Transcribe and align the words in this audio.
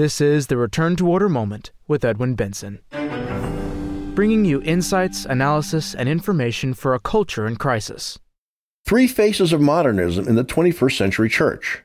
This 0.00 0.18
is 0.18 0.46
the 0.46 0.56
Return 0.56 0.96
to 0.96 1.06
Order 1.10 1.28
moment 1.28 1.72
with 1.86 2.06
Edwin 2.06 2.34
Benson, 2.34 2.80
bringing 4.14 4.46
you 4.46 4.62
insights, 4.62 5.26
analysis, 5.26 5.94
and 5.94 6.08
information 6.08 6.72
for 6.72 6.94
a 6.94 6.98
culture 6.98 7.46
in 7.46 7.56
crisis. 7.56 8.18
Three 8.86 9.06
faces 9.06 9.52
of 9.52 9.60
modernism 9.60 10.26
in 10.26 10.36
the 10.36 10.42
21st 10.42 10.96
century 10.96 11.28
church 11.28 11.82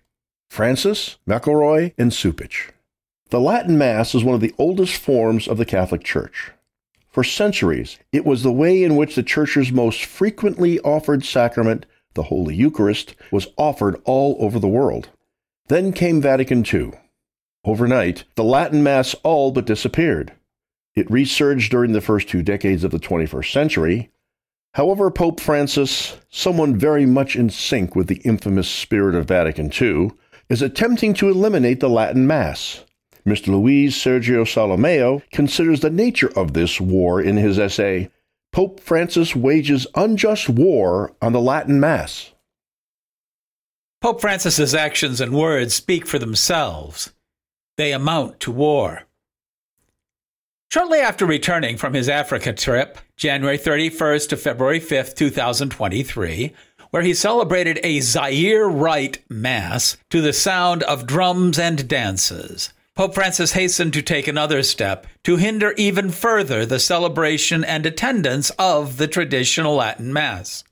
Francis, 0.50 1.18
McElroy, 1.28 1.94
and 1.98 2.10
Cupich. 2.10 2.70
The 3.32 3.42
Latin 3.42 3.78
Mass 3.78 4.16
is 4.16 4.24
one 4.24 4.36
of 4.36 4.40
the 4.40 4.56
oldest 4.58 4.96
forms 4.96 5.46
of 5.46 5.58
the 5.58 5.66
Catholic 5.66 6.06
Church. 6.06 6.54
For 7.10 7.22
centuries, 7.26 8.00
it 8.14 8.26
was 8.26 8.44
the 8.44 8.50
way 8.54 8.82
in 8.82 8.96
which 8.96 9.16
the 9.16 9.24
Church's 9.24 9.74
most 9.74 10.06
frequently 10.06 10.80
offered 10.80 11.26
sacrament, 11.26 11.86
the 12.14 12.24
Holy 12.24 12.56
Eucharist, 12.56 13.14
was 13.30 13.48
offered 13.58 14.02
all 14.06 14.38
over 14.40 14.58
the 14.58 14.70
world. 14.70 15.10
Then 15.68 15.92
came 15.92 16.22
Vatican 16.22 16.64
II. 16.66 16.94
Overnight, 17.66 18.26
the 18.36 18.44
Latin 18.44 18.84
Mass 18.84 19.16
all 19.24 19.52
but 19.52 19.66
disappeared. 19.66 20.34
It 20.96 21.10
resurged 21.10 21.72
during 21.72 21.94
the 21.94 22.02
first 22.02 22.30
two 22.30 22.44
decades 22.44 22.84
of 22.84 22.92
the 22.92 23.00
21st 23.00 23.52
century. 23.52 24.12
However, 24.76 25.10
Pope 25.10 25.40
Francis, 25.40 26.18
someone 26.30 26.78
very 26.78 27.06
much 27.06 27.36
in 27.36 27.50
sync 27.50 27.96
with 27.96 28.08
the 28.08 28.22
infamous 28.24 28.70
spirit 28.70 29.16
of 29.16 29.28
Vatican 29.28 29.72
II, 29.72 30.12
is 30.48 30.62
attempting 30.62 31.14
to 31.16 31.30
eliminate 31.30 31.80
the 31.80 31.90
Latin 31.90 32.28
Mass. 32.28 32.84
Mr. 33.26 33.48
Luis 33.48 33.98
Sergio 33.98 34.44
Solimeo 34.46 35.24
considers 35.32 35.80
the 35.80 35.90
nature 35.90 36.32
of 36.38 36.54
this 36.54 36.80
war 36.80 37.20
in 37.20 37.38
his 37.38 37.58
essay, 37.58 38.12
Pope 38.52 38.80
Francis 38.80 39.36
Wages 39.36 39.88
Unjust 39.96 40.48
War 40.48 41.16
on 41.22 41.34
the 41.34 41.42
Latin 41.42 41.80
Mass. 41.80 42.32
Pope 44.02 44.22
Francis's 44.22 44.76
actions 44.76 45.20
and 45.20 45.34
words 45.34 45.74
speak 45.74 46.06
for 46.06 46.20
themselves. 46.20 47.12
They 47.78 47.94
amount 47.94 48.40
to 48.42 48.52
war. 48.52 49.04
Shortly 50.72 51.00
after 51.00 51.26
returning 51.26 51.78
from 51.78 51.94
his 51.94 52.10
Africa 52.10 52.52
trip, 52.54 52.98
January 53.16 53.58
31st 53.58 54.30
to 54.30 54.38
February 54.38 54.80
5th, 54.80 55.16
2023, 55.16 56.54
where 56.90 57.04
he 57.04 57.14
celebrated 57.14 57.80
a 57.84 58.00
Zaire 58.02 58.68
Rite 58.68 59.20
Mass 59.30 59.98
to 60.10 60.22
the 60.22 60.34
sound 60.34 60.84
of 60.84 61.08
drums 61.08 61.60
and 61.60 61.88
dances, 61.88 62.74
Pope 62.96 63.14
Francis 63.14 63.52
hastened 63.52 63.92
to 63.94 64.02
take 64.02 64.26
another 64.26 64.64
step 64.64 65.06
to 65.26 65.36
hinder 65.36 65.74
even 65.78 66.10
further 66.12 66.66
the 66.66 66.80
celebration 66.80 67.62
and 67.66 67.86
attendance 67.86 68.52
of 68.52 68.96
the 68.96 69.08
traditional 69.08 69.76
Latin 69.76 70.14
Mass. 70.14 70.64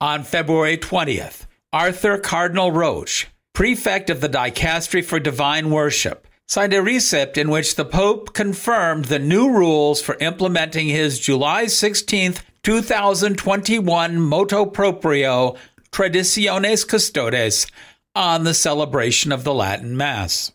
On 0.00 0.22
February 0.22 0.78
20th, 0.78 1.46
Arthur 1.72 2.16
Cardinal 2.16 2.70
Roche, 2.70 3.26
prefect 3.52 4.10
of 4.10 4.20
the 4.20 4.28
Dicastery 4.28 5.04
for 5.04 5.20
Divine 5.20 5.70
Worship, 5.70 6.26
signed 6.48 6.74
a 6.74 6.82
rescript 6.82 7.36
in 7.36 7.50
which 7.50 7.76
the 7.76 7.84
Pope 7.84 8.32
confirmed 8.34 9.06
the 9.06 9.18
new 9.18 9.50
rules 9.50 10.00
for 10.00 10.16
implementing 10.20 10.88
his 10.88 11.18
July 11.18 11.66
16, 11.66 12.34
2021 12.62 14.20
motu 14.20 14.66
proprio 14.66 15.56
Traditionis 15.90 16.86
Custodes 16.86 17.66
on 18.14 18.44
the 18.44 18.54
celebration 18.54 19.32
of 19.32 19.44
the 19.44 19.54
Latin 19.54 19.96
Mass. 19.96 20.52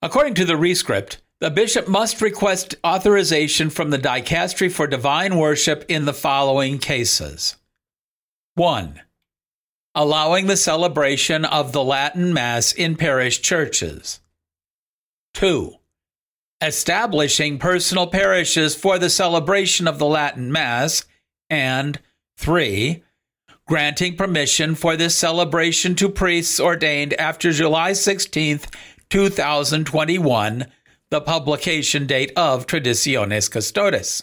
According 0.00 0.34
to 0.34 0.44
the 0.44 0.56
rescript, 0.56 1.18
the 1.40 1.50
bishop 1.50 1.88
must 1.88 2.20
request 2.20 2.76
authorization 2.84 3.70
from 3.70 3.90
the 3.90 3.98
dicastery 3.98 4.70
for 4.70 4.86
divine 4.86 5.36
worship 5.36 5.84
in 5.88 6.04
the 6.04 6.12
following 6.12 6.78
cases 6.78 7.56
1. 8.54 9.00
Allowing 9.94 10.46
the 10.46 10.56
celebration 10.56 11.44
of 11.44 11.72
the 11.72 11.84
Latin 11.84 12.32
Mass 12.32 12.72
in 12.72 12.96
parish 12.96 13.42
churches. 13.42 14.20
2. 15.34 15.74
Establishing 16.60 17.58
personal 17.58 18.06
parishes 18.06 18.74
for 18.74 18.98
the 18.98 19.10
celebration 19.10 19.86
of 19.86 19.98
the 19.98 20.06
Latin 20.06 20.50
Mass. 20.50 21.04
And 21.50 21.98
3 22.38 23.02
granting 23.66 24.16
permission 24.16 24.74
for 24.74 24.96
this 24.96 25.16
celebration 25.16 25.94
to 25.94 26.08
priests 26.08 26.60
ordained 26.60 27.14
after 27.14 27.52
July 27.52 27.92
16th, 27.92 28.66
2021, 29.08 30.66
the 31.10 31.20
publication 31.20 32.06
date 32.06 32.32
of 32.36 32.66
Traditionis 32.66 33.50
Custodes. 33.50 34.22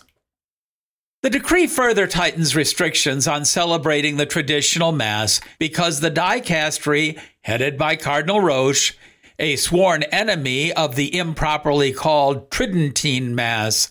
The 1.21 1.29
decree 1.29 1.67
further 1.67 2.07
tightens 2.07 2.55
restrictions 2.55 3.27
on 3.27 3.43
celebrating 3.43 4.15
the 4.15 4.25
traditional 4.25 4.93
Mass 4.93 5.41
because 5.57 5.99
the 5.99 6.11
dicastery, 6.11 7.19
headed 7.41 7.77
by 7.77 7.97
Cardinal 7.97 8.39
Roche, 8.39 8.93
a 9.37 9.57
sworn 9.57 10.03
enemy 10.03 10.71
of 10.71 10.95
the 10.95 11.17
improperly 11.17 11.91
called 11.91 12.49
Tridentine 12.49 13.35
Mass, 13.35 13.89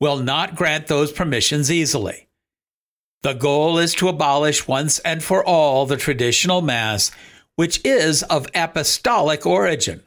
will 0.00 0.16
not 0.18 0.56
grant 0.56 0.88
those 0.88 1.12
permissions 1.12 1.70
easily. 1.70 2.26
The 3.22 3.34
goal 3.34 3.78
is 3.78 3.94
to 3.94 4.08
abolish 4.08 4.66
once 4.66 4.98
and 4.98 5.22
for 5.22 5.44
all 5.44 5.86
the 5.86 5.96
traditional 5.96 6.60
Mass, 6.60 7.12
which 7.54 7.80
is 7.84 8.24
of 8.24 8.48
apostolic 8.52 9.46
origin. 9.46 10.02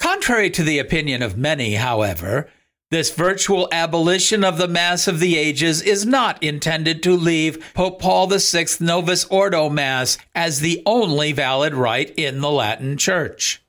Contrary 0.00 0.48
to 0.50 0.62
the 0.62 0.78
opinion 0.78 1.22
of 1.22 1.36
many, 1.36 1.74
however, 1.74 2.48
this 2.90 3.12
virtual 3.12 3.68
abolition 3.72 4.44
of 4.44 4.58
the 4.58 4.68
Mass 4.68 5.08
of 5.08 5.18
the 5.18 5.36
Ages 5.36 5.82
is 5.82 6.06
not 6.06 6.40
intended 6.42 7.02
to 7.02 7.16
leave 7.16 7.72
Pope 7.74 8.00
Paul 8.00 8.28
VI 8.28 8.66
Novus 8.80 9.24
Ordo 9.24 9.68
Mass 9.68 10.18
as 10.34 10.60
the 10.60 10.82
only 10.86 11.32
valid 11.32 11.74
rite 11.74 12.14
in 12.16 12.40
the 12.40 12.50
Latin 12.50 12.96
Church. 12.96 13.62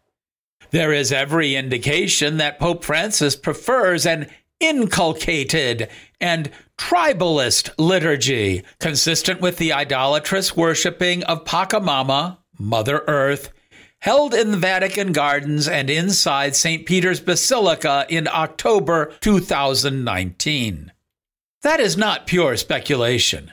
There 0.69 0.93
is 0.93 1.11
every 1.11 1.55
indication 1.55 2.37
that 2.37 2.59
Pope 2.59 2.83
Francis 2.83 3.35
prefers 3.35 4.05
an 4.05 4.27
inculturated 4.61 5.89
and 6.19 6.51
tribalist 6.77 7.71
liturgy, 7.77 8.63
consistent 8.79 9.41
with 9.41 9.57
the 9.57 9.73
idolatrous 9.73 10.55
worshiping 10.55 11.23
of 11.23 11.45
Pachamama, 11.45 12.37
Mother 12.59 13.03
Earth, 13.07 13.51
held 14.07 14.33
in 14.33 14.51
the 14.51 14.57
Vatican 14.57 15.11
Gardens 15.11 15.67
and 15.67 15.89
inside 15.89 16.55
St. 16.55 16.85
Peter's 16.85 17.19
Basilica 17.19 18.05
in 18.07 18.25
October 18.25 19.11
2019. 19.19 20.93
That 21.61 21.81
is 21.81 21.97
not 21.97 22.25
pure 22.25 22.55
speculation. 22.55 23.51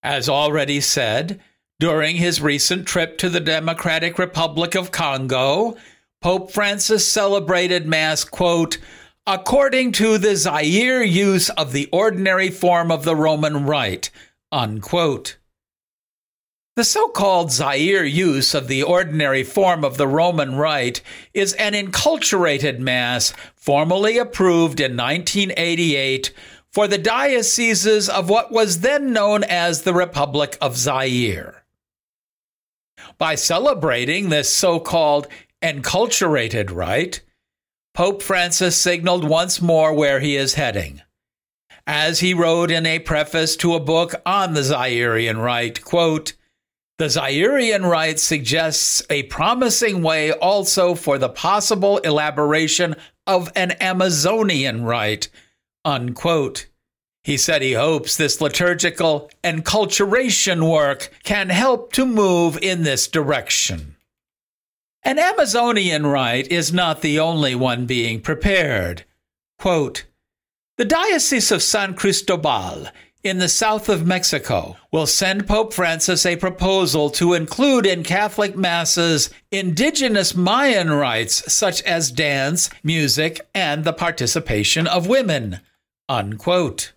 As 0.00 0.28
already 0.28 0.80
said, 0.80 1.40
during 1.80 2.14
his 2.14 2.40
recent 2.40 2.86
trip 2.86 3.18
to 3.18 3.28
the 3.28 3.40
Democratic 3.40 4.20
Republic 4.20 4.76
of 4.76 4.92
Congo, 4.92 5.76
Pope 6.20 6.52
Francis 6.52 7.04
celebrated 7.04 7.84
Mass, 7.84 8.22
quote, 8.22 8.78
according 9.26 9.90
to 9.90 10.16
the 10.16 10.36
Zaire 10.36 11.02
use 11.02 11.50
of 11.50 11.72
the 11.72 11.88
ordinary 11.92 12.50
form 12.50 12.92
of 12.92 13.02
the 13.02 13.16
Roman 13.16 13.66
Rite. 13.66 14.12
Unquote. 14.52 15.38
The 16.74 16.84
so 16.84 17.08
called 17.08 17.52
Zaire 17.52 18.02
use 18.02 18.54
of 18.54 18.66
the 18.66 18.82
ordinary 18.82 19.44
form 19.44 19.84
of 19.84 19.98
the 19.98 20.08
Roman 20.08 20.56
Rite 20.56 21.02
is 21.34 21.52
an 21.54 21.74
enculturated 21.74 22.78
Mass 22.78 23.34
formally 23.54 24.16
approved 24.16 24.80
in 24.80 24.96
1988 24.96 26.32
for 26.72 26.88
the 26.88 26.96
dioceses 26.96 28.08
of 28.08 28.30
what 28.30 28.50
was 28.50 28.80
then 28.80 29.12
known 29.12 29.44
as 29.44 29.82
the 29.82 29.92
Republic 29.92 30.56
of 30.62 30.78
Zaire. 30.78 31.62
By 33.18 33.34
celebrating 33.34 34.30
this 34.30 34.48
so 34.48 34.80
called 34.80 35.28
enculturated 35.60 36.74
rite, 36.74 37.20
Pope 37.92 38.22
Francis 38.22 38.78
signaled 38.78 39.28
once 39.28 39.60
more 39.60 39.92
where 39.92 40.20
he 40.20 40.36
is 40.36 40.54
heading. 40.54 41.02
As 41.86 42.20
he 42.20 42.32
wrote 42.32 42.70
in 42.70 42.86
a 42.86 42.98
preface 42.98 43.56
to 43.56 43.74
a 43.74 43.80
book 43.80 44.14
on 44.24 44.54
the 44.54 44.62
Zairean 44.62 45.36
Rite, 45.36 45.84
quote, 45.84 46.32
the 47.02 47.08
Zairean 47.08 47.84
Rite 47.84 48.20
suggests 48.20 49.02
a 49.10 49.24
promising 49.24 50.04
way 50.04 50.30
also 50.30 50.94
for 50.94 51.18
the 51.18 51.28
possible 51.28 51.98
elaboration 51.98 52.94
of 53.26 53.50
an 53.56 53.72
Amazonian 53.80 54.84
rite. 54.84 55.28
Unquote. 55.84 56.68
He 57.24 57.36
said 57.36 57.60
he 57.60 57.72
hopes 57.72 58.16
this 58.16 58.40
liturgical 58.40 59.32
enculturation 59.42 60.70
work 60.70 61.10
can 61.24 61.48
help 61.48 61.92
to 61.94 62.06
move 62.06 62.56
in 62.62 62.84
this 62.84 63.08
direction. 63.08 63.96
An 65.02 65.18
Amazonian 65.18 66.06
rite 66.06 66.46
is 66.52 66.72
not 66.72 67.00
the 67.00 67.18
only 67.18 67.56
one 67.56 67.84
being 67.84 68.20
prepared. 68.20 69.02
Quote, 69.58 70.04
the 70.78 70.84
Diocese 70.84 71.50
of 71.50 71.64
San 71.64 71.94
Cristobal 71.94 72.86
in 73.22 73.38
the 73.38 73.48
south 73.48 73.88
of 73.88 74.06
Mexico 74.06 74.76
will 74.90 75.06
send 75.06 75.46
Pope 75.46 75.72
Francis 75.72 76.26
a 76.26 76.36
proposal 76.36 77.08
to 77.10 77.34
include 77.34 77.86
in 77.86 78.02
Catholic 78.02 78.56
masses 78.56 79.30
indigenous 79.50 80.34
Mayan 80.34 80.90
rites 80.90 81.52
such 81.52 81.82
as 81.82 82.10
dance, 82.10 82.68
music, 82.82 83.40
and 83.54 83.84
the 83.84 83.92
participation 83.92 84.86
of 84.86 85.06
women. 85.06 85.60
Unquote. 86.08 86.92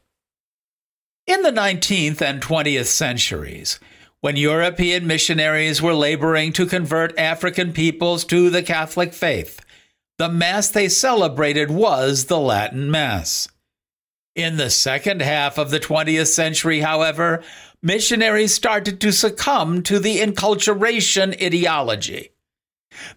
In 1.27 1.41
the 1.41 1.51
19th 1.51 2.21
and 2.21 2.41
20th 2.41 2.85
centuries, 2.85 3.79
when 4.21 4.35
European 4.35 5.05
missionaries 5.05 5.81
were 5.81 5.93
laboring 5.93 6.51
to 6.53 6.65
convert 6.65 7.17
African 7.17 7.73
peoples 7.73 8.25
to 8.25 8.49
the 8.49 8.63
Catholic 8.63 9.13
faith, 9.13 9.59
the 10.17 10.29
Mass 10.29 10.69
they 10.69 10.89
celebrated 10.89 11.69
was 11.69 12.25
the 12.25 12.39
Latin 12.39 12.89
Mass. 12.89 13.47
In 14.35 14.57
the 14.57 14.69
second 14.69 15.21
half 15.21 15.57
of 15.57 15.71
the 15.71 15.79
20th 15.79 16.27
century, 16.27 16.81
however, 16.81 17.41
missionaries 17.81 18.53
started 18.53 18.99
to 18.99 19.13
succumb 19.13 19.81
to 19.83 19.97
the 19.97 20.17
enculturation 20.17 21.41
ideology. 21.41 22.31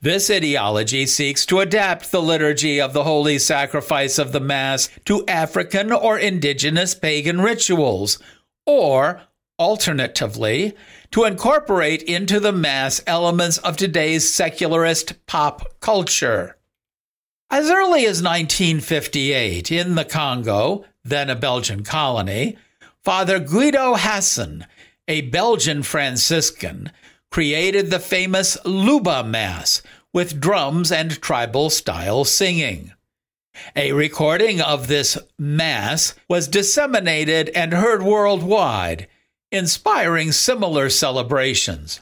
This 0.00 0.30
ideology 0.30 1.06
seeks 1.06 1.44
to 1.46 1.58
adapt 1.58 2.12
the 2.12 2.22
liturgy 2.22 2.80
of 2.80 2.92
the 2.92 3.02
holy 3.02 3.38
sacrifice 3.40 4.18
of 4.18 4.30
the 4.30 4.40
Mass 4.40 4.88
to 5.06 5.26
African 5.26 5.92
or 5.92 6.18
indigenous 6.18 6.94
pagan 6.94 7.40
rituals, 7.40 8.20
or, 8.64 9.22
alternatively, 9.58 10.76
to 11.10 11.24
incorporate 11.24 12.02
into 12.02 12.38
the 12.38 12.52
Mass 12.52 13.02
elements 13.08 13.58
of 13.58 13.76
today's 13.76 14.32
secularist 14.32 15.26
pop 15.26 15.80
culture. 15.80 16.56
As 17.50 17.70
early 17.70 18.04
as 18.04 18.22
1958, 18.22 19.72
in 19.72 19.94
the 19.94 20.04
Congo, 20.04 20.84
then 21.08 21.30
a 21.30 21.36
Belgian 21.36 21.84
colony, 21.84 22.56
Father 23.04 23.38
Guido 23.38 23.94
Haazen, 23.94 24.66
a 25.06 25.22
Belgian 25.22 25.82
Franciscan, 25.82 26.92
created 27.30 27.90
the 27.90 27.98
famous 27.98 28.56
Luba 28.64 29.24
Mass 29.24 29.82
with 30.12 30.40
drums 30.40 30.90
and 30.90 31.20
tribal 31.20 31.70
style 31.70 32.24
singing. 32.24 32.92
A 33.74 33.92
recording 33.92 34.60
of 34.60 34.86
this 34.86 35.18
Mass 35.38 36.14
was 36.28 36.48
disseminated 36.48 37.50
and 37.50 37.72
heard 37.72 38.02
worldwide, 38.02 39.08
inspiring 39.50 40.32
similar 40.32 40.88
celebrations. 40.90 42.00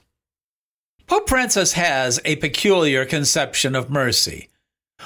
Pope 1.07 1.29
Francis 1.29 1.73
has 1.73 2.21
a 2.25 2.37
peculiar 2.37 3.05
conception 3.05 3.75
of 3.75 3.91
mercy. 3.91 4.49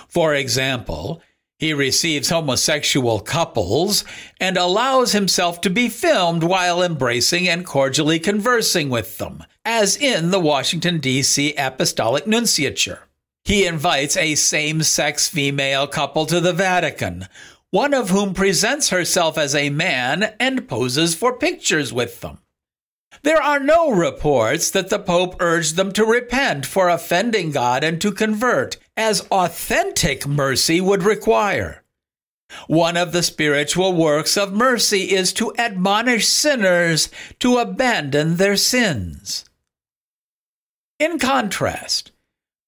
For 0.09 0.35
example, 0.35 1.23
he 1.61 1.75
receives 1.75 2.31
homosexual 2.31 3.21
couples 3.21 4.03
and 4.41 4.57
allows 4.57 5.13
himself 5.13 5.61
to 5.61 5.69
be 5.69 5.91
filmed 5.91 6.43
while 6.43 6.83
embracing 6.83 7.47
and 7.47 7.67
cordially 7.67 8.19
conversing 8.19 8.89
with 8.89 9.19
them, 9.19 9.45
as 9.63 9.95
in 9.95 10.31
the 10.31 10.41
Washington, 10.41 10.99
D.C. 10.99 11.55
Apostolic 11.59 12.25
Nunciature. 12.25 13.01
He 13.45 13.67
invites 13.67 14.17
a 14.17 14.37
same 14.37 14.83
sex 14.83 15.29
female 15.29 15.87
couple 15.87 16.25
to 16.27 16.41
the 16.41 16.55
Vatican, 16.55 17.29
one 17.71 17.93
of 17.93 18.09
whom 18.09 18.33
presents 18.33 18.89
herself 18.89 19.37
as 19.37 19.55
a 19.55 19.69
man 19.69 20.35
and 20.41 20.67
poses 20.67 21.15
for 21.15 21.37
pictures 21.37 21.93
with 21.93 22.23
them. 22.23 22.39
There 23.23 23.43
are 23.43 23.61
no 23.61 23.91
reports 23.91 24.71
that 24.71 24.89
the 24.89 24.99
Pope 24.99 25.37
urged 25.41 25.77
them 25.77 25.93
to 25.93 26.07
repent 26.07 26.65
for 26.65 26.89
offending 26.89 27.51
God 27.51 27.85
and 27.85 28.01
to 28.01 28.13
convert, 28.13 28.79
as 29.01 29.27
authentic 29.31 30.27
mercy 30.27 30.79
would 30.79 31.03
require. 31.03 31.83
One 32.67 32.99
of 32.99 33.13
the 33.13 33.23
spiritual 33.23 33.95
works 33.95 34.37
of 34.37 34.53
mercy 34.53 35.13
is 35.13 35.33
to 35.35 35.55
admonish 35.57 36.29
sinners 36.29 37.09
to 37.39 37.57
abandon 37.57 38.37
their 38.37 38.59
sins. 38.59 39.47
In 40.99 41.19
contrast, 41.19 42.13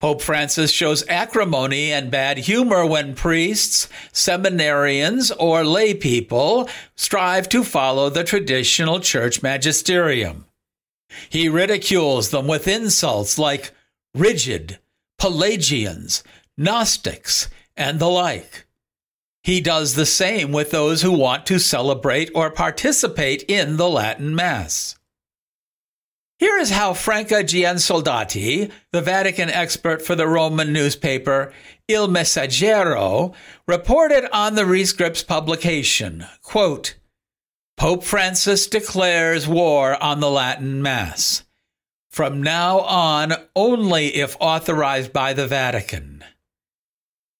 Pope 0.01 0.23
Francis 0.23 0.73
shows 0.73 1.07
acrimony 1.07 1.93
and 1.93 2.11
bad 2.11 2.39
humor 2.39 2.87
when 2.87 3.15
priests, 3.15 3.89
seminarians, 4.11 5.31
or 5.39 5.65
lay 5.65 5.93
people 5.93 6.67
strive 6.95 7.47
to 7.51 7.63
follow 7.63 8.09
the 8.09 8.25
traditional 8.25 9.01
church 9.01 9.43
magisterium. 9.43 10.47
He 11.29 11.51
ridicules 11.51 12.31
them 12.31 12.47
with 12.47 12.67
insults 12.67 13.39
like 13.39 13.73
rigid, 14.15 14.79
Pelagians, 15.23 16.25
Gnostics, 16.57 17.49
and 17.77 18.01
the 18.01 18.09
like. 18.09 18.67
He 19.45 19.61
does 19.61 19.95
the 19.95 20.05
same 20.05 20.51
with 20.51 20.73
those 20.73 21.03
who 21.03 21.13
want 21.13 21.47
to 21.47 21.61
celebrate 21.61 22.29
or 22.35 22.51
participate 22.51 23.45
in 23.45 23.77
the 23.77 23.89
Latin 23.89 24.35
Mass. 24.35 24.99
Here 26.41 26.59
is 26.59 26.71
how 26.71 26.93
Franca 26.93 27.45
Giansoldati, 27.45 28.73
the 28.91 29.01
Vatican 29.01 29.49
expert 29.49 30.03
for 30.03 30.17
the 30.17 30.27
Roman 30.27 30.73
newspaper 30.73 31.53
Il 31.87 32.09
Messaggero, 32.09 33.33
reported 33.69 34.29
on 34.35 34.57
the 34.57 34.65
Rescripts 34.65 35.25
publication. 35.25 36.27
Quote, 36.43 36.97
Pope 37.77 38.03
Francis 38.03 38.67
declares 38.67 39.47
war 39.47 40.03
on 40.03 40.19
the 40.19 40.31
Latin 40.31 40.83
Mass. 40.83 41.45
From 42.13 42.43
now 42.43 42.81
on, 42.81 43.33
only 43.57 44.17
if 44.17 44.37
authorized 44.39 45.15
by 45.15 45.33
the 45.33 45.47
Vatican. 45.47 46.23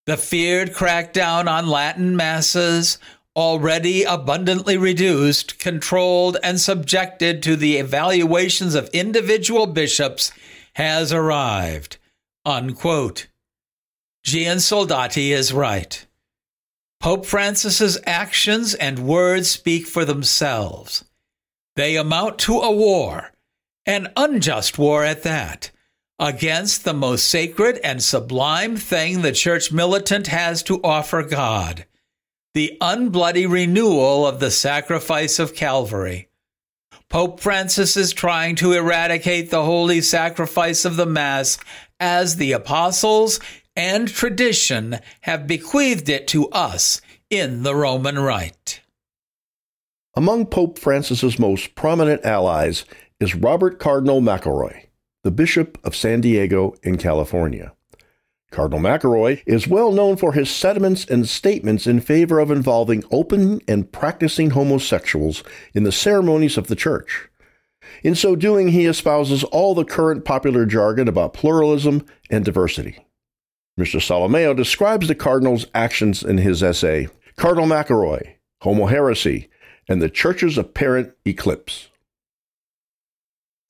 The 0.07 0.17
feared 0.17 0.73
crackdown 0.73 1.47
on 1.47 1.67
Latin 1.67 2.17
Masses 2.17 2.99
already 3.37 4.03
abundantly 4.03 4.79
reduced, 4.79 5.59
controlled, 5.59 6.39
and 6.43 6.59
subjected 6.59 7.43
to 7.43 7.55
the 7.55 7.77
evaluations 7.77 8.75
of 8.75 8.89
individual 8.95 9.67
bishops, 9.67 10.33
has 10.77 11.13
arrived. 11.13 11.99
Unquote. 12.47 13.27
Giansoldati 14.27 15.33
is 15.33 15.53
right. 15.53 16.07
Pope 16.99 17.27
Francis's 17.27 17.99
actions 18.07 18.75
and 18.75 19.01
words 19.01 19.51
speak 19.51 19.87
for 19.87 20.07
themselves. 20.07 21.05
They 21.77 21.97
amount 21.97 22.39
to 22.41 22.59
a 22.59 22.71
war, 22.71 23.32
an 23.87 24.09
unjust 24.17 24.79
war 24.79 25.05
at 25.05 25.23
that, 25.23 25.71
against 26.19 26.85
the 26.85 26.95
most 26.95 27.27
sacred 27.27 27.79
and 27.79 28.03
sublime 28.03 28.77
thing 28.77 29.23
the 29.23 29.33
church 29.33 29.73
militant 29.73 30.29
has 30.29 30.63
to 30.63 30.81
offer 30.83 31.23
God 31.23 31.85
the 32.55 32.77
unbloody 32.81 33.51
renewal 33.51 34.27
of 34.27 34.39
the 34.39 34.51
sacrifice 34.51 35.39
of 35.39 35.55
Calvary. 35.55 36.29
Pope 37.09 37.41
Francis 37.41 37.97
is 37.97 38.13
trying 38.13 38.57
to 38.57 38.73
eradicate 38.73 39.51
the 39.51 39.65
holy 39.65 40.01
sacrifice 40.01 40.85
of 40.85 40.97
the 40.97 41.07
Mass 41.07 41.59
as 41.99 42.37
the 42.37 42.53
apostles 42.53 43.41
and 43.75 44.09
tradition 44.09 44.99
have 45.23 45.47
bequeathed 45.47 46.09
it 46.09 46.29
to 46.29 46.49
us 46.51 47.01
in 47.31 47.63
the 47.63 47.75
Roman 47.75 48.19
Rite. 48.19 48.81
Among 50.15 50.47
Pope 50.47 50.79
Francis's 50.79 51.39
most 51.39 51.75
prominent 51.75 52.25
allies 52.25 52.85
is 53.23 53.37
Robert 53.37 53.79
Cardinal 53.79 54.21
McElroy, 54.21 54.87
the 55.23 55.31
Bishop 55.31 55.79
of 55.85 55.95
San 55.95 56.21
Diego 56.21 56.75
in 56.83 56.99
California. 56.99 57.73
Cardinal 58.51 58.81
McElroy 58.81 59.41
is 59.47 59.69
well 59.69 59.93
known 59.93 60.17
for 60.17 60.33
his 60.33 60.51
sentiments 60.51 61.05
and 61.05 61.29
statements 61.29 61.87
in 61.87 62.01
favor 62.01 62.41
of 62.41 62.51
involving 62.51 63.05
open 63.13 63.61
and 63.69 63.93
practicing 63.93 64.51
homosexuals 64.51 65.45
in 65.73 65.85
the 65.85 65.93
ceremonies 65.93 66.59
of 66.59 66.67
the 66.67 66.75
Church. 66.75 67.29
In 68.03 68.17
so 68.17 68.35
doing, 68.35 68.69
he 68.69 68.87
espouses 68.87 69.45
all 69.45 69.77
the 69.77 69.85
current 69.85 70.25
popular 70.25 70.67
jargon 70.67 71.07
about 71.07 71.33
pluralism 71.33 72.05
and 72.29 72.45
diversity. 72.45 73.07
Mr. 73.79 74.01
Solimeo 74.01 74.55
describes 74.55 75.07
the 75.07 75.15
Cardinal's 75.15 75.67
actions 75.77 76.25
in 76.25 76.39
his 76.39 76.61
essay, 76.61 77.07
Cardinal 77.37 77.69
McElroy, 77.69 78.35
Homo 78.63 78.87
Heresy, 78.87 79.49
and 79.89 80.03
the 80.03 80.11
Church's 80.11 80.59
Apparent 80.59 81.15
Eclipse. 81.25 81.89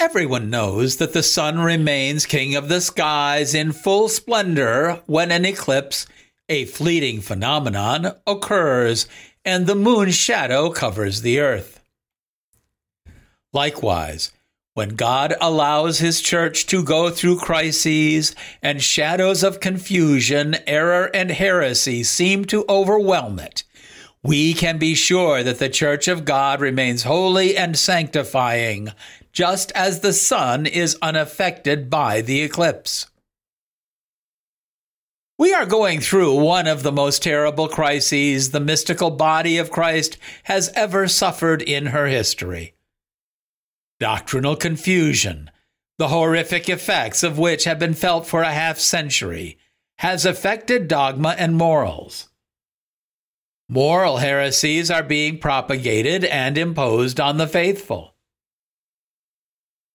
Everyone 0.02 0.50
knows 0.50 0.97
that 0.97 1.12
the 1.12 1.23
sun 1.23 1.61
remains 1.61 2.26
king 2.26 2.56
of 2.56 2.68
the 2.68 2.80
skies 2.80 3.54
in 3.54 3.71
full 3.71 4.09
splendor 4.09 5.00
when 5.06 5.30
an 5.30 5.44
eclipse, 5.44 6.06
a 6.49 6.64
fleeting 6.64 7.21
phenomenon, 7.21 8.09
occurs 8.26 9.06
and 9.44 9.68
the 9.68 9.76
moon's 9.76 10.16
shadow 10.16 10.71
covers 10.71 11.23
the 11.23 11.38
earth. 11.38 11.80
Likewise, 13.52 14.32
when 14.75 14.97
God 14.97 15.37
allows 15.40 16.00
his 16.00 16.21
church 16.21 16.66
to 16.66 16.82
go 16.82 17.09
through 17.09 17.38
crises 17.38 18.35
and 18.61 18.82
shadows 18.82 19.44
of 19.44 19.61
confusion, 19.61 20.56
error, 20.66 21.12
and 21.14 21.30
heresy 21.30 22.02
seem 22.02 22.44
to 22.47 22.64
overwhelm 22.68 23.38
it, 23.38 23.62
we 24.25 24.52
can 24.52 24.78
be 24.78 24.97
sure 24.97 25.44
that 25.44 25.61
the 25.61 25.68
church 25.68 26.09
of 26.09 26.25
God 26.25 26.61
remains 26.61 27.04
holy 27.04 27.56
and 27.56 27.78
sanctifying, 27.78 28.92
just 29.33 29.73
as 29.73 30.01
the 30.01 30.12
sun 30.12 30.67
is 30.67 30.99
unaffected 31.01 31.89
by 31.89 32.21
the 32.21 32.43
eclipse. 32.43 33.07
We 35.39 35.55
are 35.55 35.67
going 35.67 36.01
through 36.01 36.37
one 36.37 36.67
of 36.67 36.83
the 36.83 36.93
most 36.93 37.23
terrible 37.23 37.67
crises 37.67 38.51
the 38.51 38.61
mystical 38.61 39.11
body 39.11 39.59
of 39.59 39.71
Christ 39.71 40.19
has 40.45 40.71
ever 40.75 41.09
suffered 41.09 41.62
in 41.62 41.87
her 41.87 42.07
history. 42.07 42.75
Doctrinal 43.99 44.57
confusion, 44.57 45.51
the 45.99 46.09
horrific 46.09 46.69
effects 46.69 47.23
of 47.23 47.39
which 47.39 47.65
have 47.65 47.79
been 47.79 47.95
felt 47.95 48.27
for 48.27 48.43
a 48.43 48.53
half 48.53 48.79
century, 48.79 49.59
has 49.99 50.27
affected 50.27 50.87
dogma 50.87 51.35
and 51.39 51.57
morals. 51.57 52.29
Moral 53.69 54.19
heresies 54.19 54.91
are 54.91 55.03
being 55.03 55.39
propagated 55.39 56.25
and 56.25 56.59
imposed 56.59 57.19
on 57.19 57.39
the 57.39 57.47
faithful. 57.47 58.12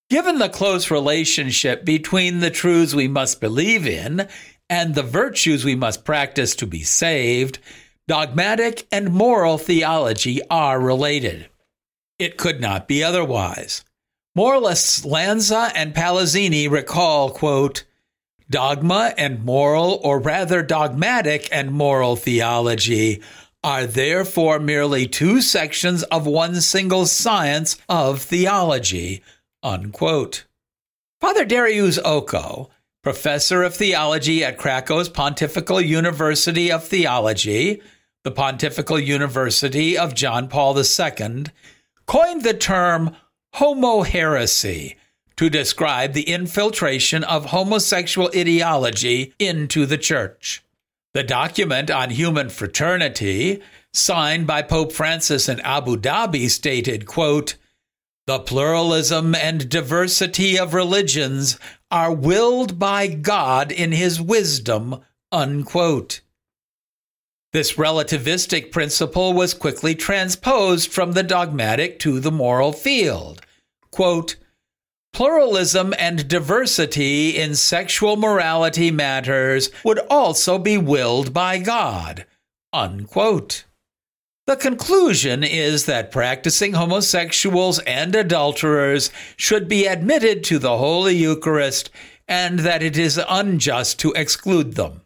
Given 0.09 0.39
the 0.39 0.47
close 0.47 0.89
relationship 0.89 1.83
between 1.83 2.39
the 2.39 2.49
truths 2.49 2.95
we 2.95 3.09
must 3.09 3.41
believe 3.41 3.85
in 3.85 4.29
and 4.69 4.95
the 4.95 5.03
virtues 5.03 5.65
we 5.65 5.75
must 5.75 6.05
practice 6.05 6.55
to 6.55 6.65
be 6.65 6.81
saved, 6.81 7.59
dogmatic 8.07 8.87
and 8.89 9.11
moral 9.11 9.57
theology 9.57 10.39
are 10.49 10.79
related. 10.79 11.49
It 12.19 12.37
could 12.37 12.61
not 12.61 12.87
be 12.87 13.03
otherwise. 13.03 13.83
Moralists 14.33 15.03
Lanza 15.03 15.71
and 15.75 15.93
Palazzini 15.93 16.69
recall, 16.71 17.29
quote, 17.31 17.83
Dogma 18.49 19.13
and 19.17 19.43
moral, 19.43 19.99
or 20.03 20.19
rather 20.19 20.63
dogmatic 20.63 21.49
and 21.51 21.73
moral 21.73 22.15
theology, 22.15 23.21
are 23.61 23.85
therefore 23.85 24.57
merely 24.57 25.05
two 25.05 25.41
sections 25.41 26.03
of 26.03 26.25
one 26.25 26.61
single 26.61 27.05
science 27.05 27.75
of 27.89 28.21
theology. 28.21 29.21
Unquote. 29.63 30.45
Father 31.19 31.45
Dariusz 31.45 31.99
Oko, 32.05 32.69
professor 33.03 33.63
of 33.63 33.75
theology 33.75 34.43
at 34.43 34.57
Krakow's 34.57 35.09
Pontifical 35.09 35.81
University 35.81 36.71
of 36.71 36.83
Theology, 36.83 37.81
the 38.23 38.31
Pontifical 38.31 38.99
University 38.99 39.97
of 39.97 40.13
John 40.13 40.47
Paul 40.47 40.77
II, 40.77 41.45
coined 42.05 42.43
the 42.43 42.53
term 42.53 43.15
homoheresy 43.55 44.95
to 45.37 45.49
describe 45.49 46.13
the 46.13 46.29
infiltration 46.29 47.23
of 47.23 47.45
homosexual 47.45 48.29
ideology 48.35 49.33
into 49.39 49.85
the 49.85 49.97
church. 49.97 50.63
The 51.13 51.23
document 51.23 51.89
on 51.89 52.09
human 52.09 52.49
fraternity, 52.49 53.61
signed 53.93 54.45
by 54.45 54.61
Pope 54.61 54.91
Francis 54.91 55.47
in 55.47 55.59
Abu 55.61 55.95
Dhabi, 55.95 56.49
stated, 56.49 57.05
quote, 57.05 57.55
the 58.27 58.39
pluralism 58.39 59.34
and 59.34 59.69
diversity 59.69 60.60
of 60.60 60.74
religions 60.74 61.57
are 61.89 62.13
willed 62.13 62.77
by 62.77 63.07
God 63.07 63.72
in 63.72 63.93
his 63.93 64.22
wisdom, 64.22 65.00
unquote. 65.31 66.19
This 67.53 67.74
relativistic 67.74 68.74
principle 68.74 69.31
was 69.31 69.53
quickly 69.53 69.96
transposed 69.96 70.91
from 70.91 71.13
the 71.13 71.24
dogmatic 71.24 72.00
to 72.00 72.19
the 72.19 72.31
moral 72.31 72.74
field. 72.74 73.41
Quote, 73.91 74.36
Pluralism 75.13 75.93
and 75.98 76.27
diversity 76.27 77.38
in 77.38 77.55
sexual 77.55 78.17
morality 78.17 78.91
matters 78.91 79.69
would 79.86 80.00
also 80.10 80.60
be 80.60 80.77
willed 80.77 81.34
by 81.34 81.57
God. 81.57 82.25
Unquote. 82.74 83.63
The 84.48 84.56
conclusion 84.56 85.44
is 85.44 85.88
that 85.88 86.10
practicing 86.10 86.72
homosexuals 86.72 87.80
and 87.80 88.16
adulterers 88.16 89.12
should 89.36 89.68
be 89.68 89.86
admitted 89.86 90.46
to 90.46 90.58
the 90.58 90.77
Holy 90.77 91.18
Eucharist 91.18 91.89
and 92.30 92.60
that 92.60 92.82
it 92.82 92.98
is 92.98 93.20
unjust 93.27 94.00
to 94.00 94.13
exclude 94.13 94.75
them. 94.75 95.01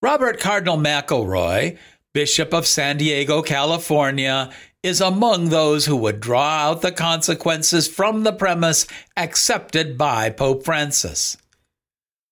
Robert 0.00 0.40
Cardinal 0.40 0.78
McElroy, 0.78 1.76
Bishop 2.14 2.54
of 2.54 2.66
San 2.66 2.96
Diego, 2.96 3.42
California, 3.42 4.50
is 4.82 4.98
among 5.02 5.50
those 5.50 5.84
who 5.84 5.96
would 5.96 6.20
draw 6.20 6.70
out 6.70 6.80
the 6.80 6.92
consequences 6.92 7.86
from 7.86 8.22
the 8.22 8.32
premise 8.32 8.86
accepted 9.14 9.98
by 9.98 10.30
Pope 10.30 10.64
Francis. 10.64 11.36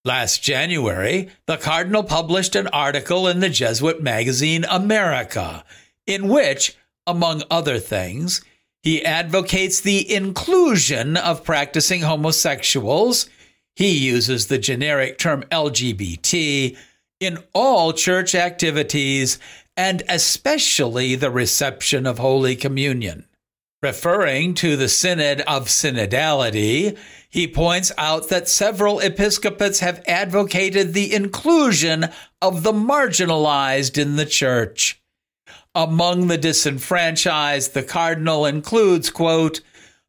Last 0.02 0.42
January, 0.42 1.28
the 1.46 1.58
Cardinal 1.58 2.04
published 2.04 2.56
an 2.56 2.68
article 2.68 3.28
in 3.28 3.40
the 3.40 3.50
Jesuit 3.50 4.02
magazine 4.02 4.64
America, 4.64 5.62
in 6.06 6.28
which, 6.28 6.76
among 7.06 7.42
other 7.50 7.78
things, 7.78 8.42
he 8.82 9.04
advocates 9.04 9.80
the 9.80 10.12
inclusion 10.12 11.16
of 11.16 11.44
practicing 11.44 12.02
homosexuals. 12.02 13.28
He 13.76 13.96
uses 13.96 14.46
the 14.46 14.58
generic 14.58 15.18
term 15.18 15.44
LGBT 15.50 16.76
in 17.20 17.38
all 17.54 17.92
church 17.92 18.34
activities 18.34 19.38
and 19.76 20.02
especially 20.08 21.14
the 21.14 21.30
reception 21.30 22.06
of 22.06 22.18
Holy 22.18 22.56
Communion. 22.56 23.26
Referring 23.82 24.54
to 24.54 24.76
the 24.76 24.88
Synod 24.88 25.40
of 25.40 25.66
Synodality, 25.66 26.96
he 27.28 27.48
points 27.48 27.90
out 27.98 28.28
that 28.28 28.48
several 28.48 29.00
episcopates 29.00 29.80
have 29.80 30.04
advocated 30.06 30.92
the 30.92 31.12
inclusion 31.12 32.08
of 32.40 32.62
the 32.62 32.72
marginalized 32.72 34.00
in 34.00 34.16
the 34.16 34.26
church. 34.26 35.01
Among 35.74 36.26
the 36.26 36.36
disenfranchised, 36.36 37.72
the 37.72 37.82
cardinal 37.82 38.44
includes, 38.44 39.08
quote, 39.08 39.60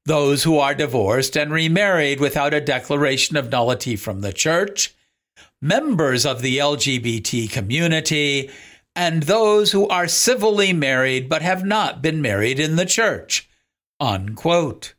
those 0.05 0.43
who 0.43 0.57
are 0.57 0.75
divorced 0.75 1.37
and 1.37 1.53
remarried 1.53 2.19
without 2.19 2.53
a 2.53 2.59
declaration 2.59 3.37
of 3.37 3.49
nullity 3.49 3.95
from 3.95 4.19
the 4.19 4.33
church, 4.33 4.93
members 5.61 6.25
of 6.25 6.41
the 6.41 6.57
LGBT 6.57 7.49
community, 7.49 8.49
and 8.95 9.23
those 9.23 9.71
who 9.71 9.87
are 9.87 10.07
civilly 10.09 10.73
married 10.73 11.29
but 11.29 11.41
have 11.41 11.63
not 11.63 12.01
been 12.01 12.21
married 12.21 12.59
in 12.59 12.75
the 12.75 12.85
church. 12.85 13.49
Unquote. 14.01 14.93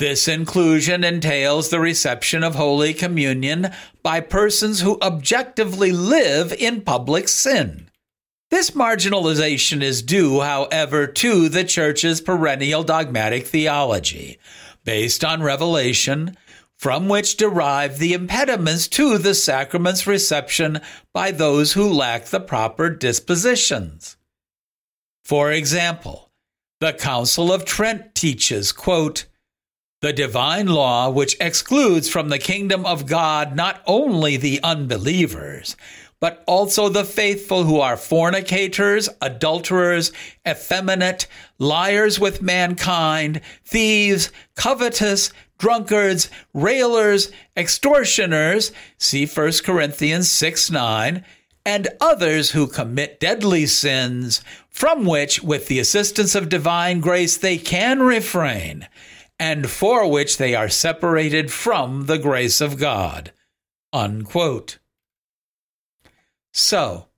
This 0.00 0.26
inclusion 0.26 1.04
entails 1.04 1.68
the 1.68 1.78
reception 1.78 2.42
of 2.42 2.56
Holy 2.56 2.92
Communion 2.92 3.70
by 4.02 4.18
persons 4.18 4.80
who 4.80 4.98
objectively 5.00 5.92
live 5.92 6.52
in 6.52 6.80
public 6.80 7.28
sin. 7.28 7.88
This 8.54 8.70
marginalization 8.70 9.82
is 9.82 10.00
due, 10.00 10.40
however, 10.40 11.08
to 11.08 11.48
the 11.48 11.64
Church's 11.64 12.20
perennial 12.20 12.84
dogmatic 12.84 13.48
theology, 13.48 14.38
based 14.84 15.24
on 15.24 15.42
revelation, 15.42 16.36
from 16.78 17.08
which 17.08 17.36
derive 17.36 17.98
the 17.98 18.12
impediments 18.12 18.86
to 18.90 19.18
the 19.18 19.34
sacrament's 19.34 20.06
reception 20.06 20.80
by 21.12 21.32
those 21.32 21.72
who 21.72 21.92
lack 21.92 22.26
the 22.26 22.38
proper 22.38 22.90
dispositions. 22.90 24.16
For 25.24 25.50
example, 25.50 26.30
the 26.78 26.92
Council 26.92 27.52
of 27.52 27.64
Trent 27.64 28.14
teaches, 28.14 28.70
quote, 28.70 29.26
the 30.00 30.12
divine 30.12 30.66
law 30.66 31.10
which 31.10 31.34
excludes 31.40 32.08
from 32.08 32.28
the 32.28 32.38
kingdom 32.38 32.86
of 32.86 33.06
God 33.06 33.56
not 33.56 33.82
only 33.86 34.36
the 34.36 34.62
unbelievers, 34.62 35.76
but 36.20 36.42
also 36.46 36.88
the 36.88 37.04
faithful 37.04 37.64
who 37.64 37.80
are 37.80 37.96
fornicators, 37.96 39.08
adulterers, 39.20 40.12
effeminate, 40.46 41.26
liars 41.58 42.18
with 42.18 42.42
mankind, 42.42 43.40
thieves, 43.64 44.30
covetous, 44.56 45.32
drunkards, 45.58 46.30
railers, 46.52 47.30
extortioners, 47.56 48.72
see 48.98 49.26
1 49.26 49.52
Corinthians 49.64 50.30
6 50.30 50.70
9, 50.70 51.24
and 51.66 51.88
others 52.00 52.50
who 52.50 52.66
commit 52.66 53.20
deadly 53.20 53.66
sins, 53.66 54.42
from 54.68 55.04
which, 55.06 55.42
with 55.42 55.66
the 55.68 55.78
assistance 55.78 56.34
of 56.34 56.48
divine 56.48 57.00
grace, 57.00 57.36
they 57.36 57.56
can 57.56 58.00
refrain, 58.00 58.86
and 59.38 59.70
for 59.70 60.10
which 60.10 60.36
they 60.36 60.54
are 60.54 60.68
separated 60.68 61.50
from 61.52 62.06
the 62.06 62.18
grace 62.18 62.60
of 62.60 62.78
God. 62.78 63.32
Unquote. 63.92 64.78
So, 66.54 67.08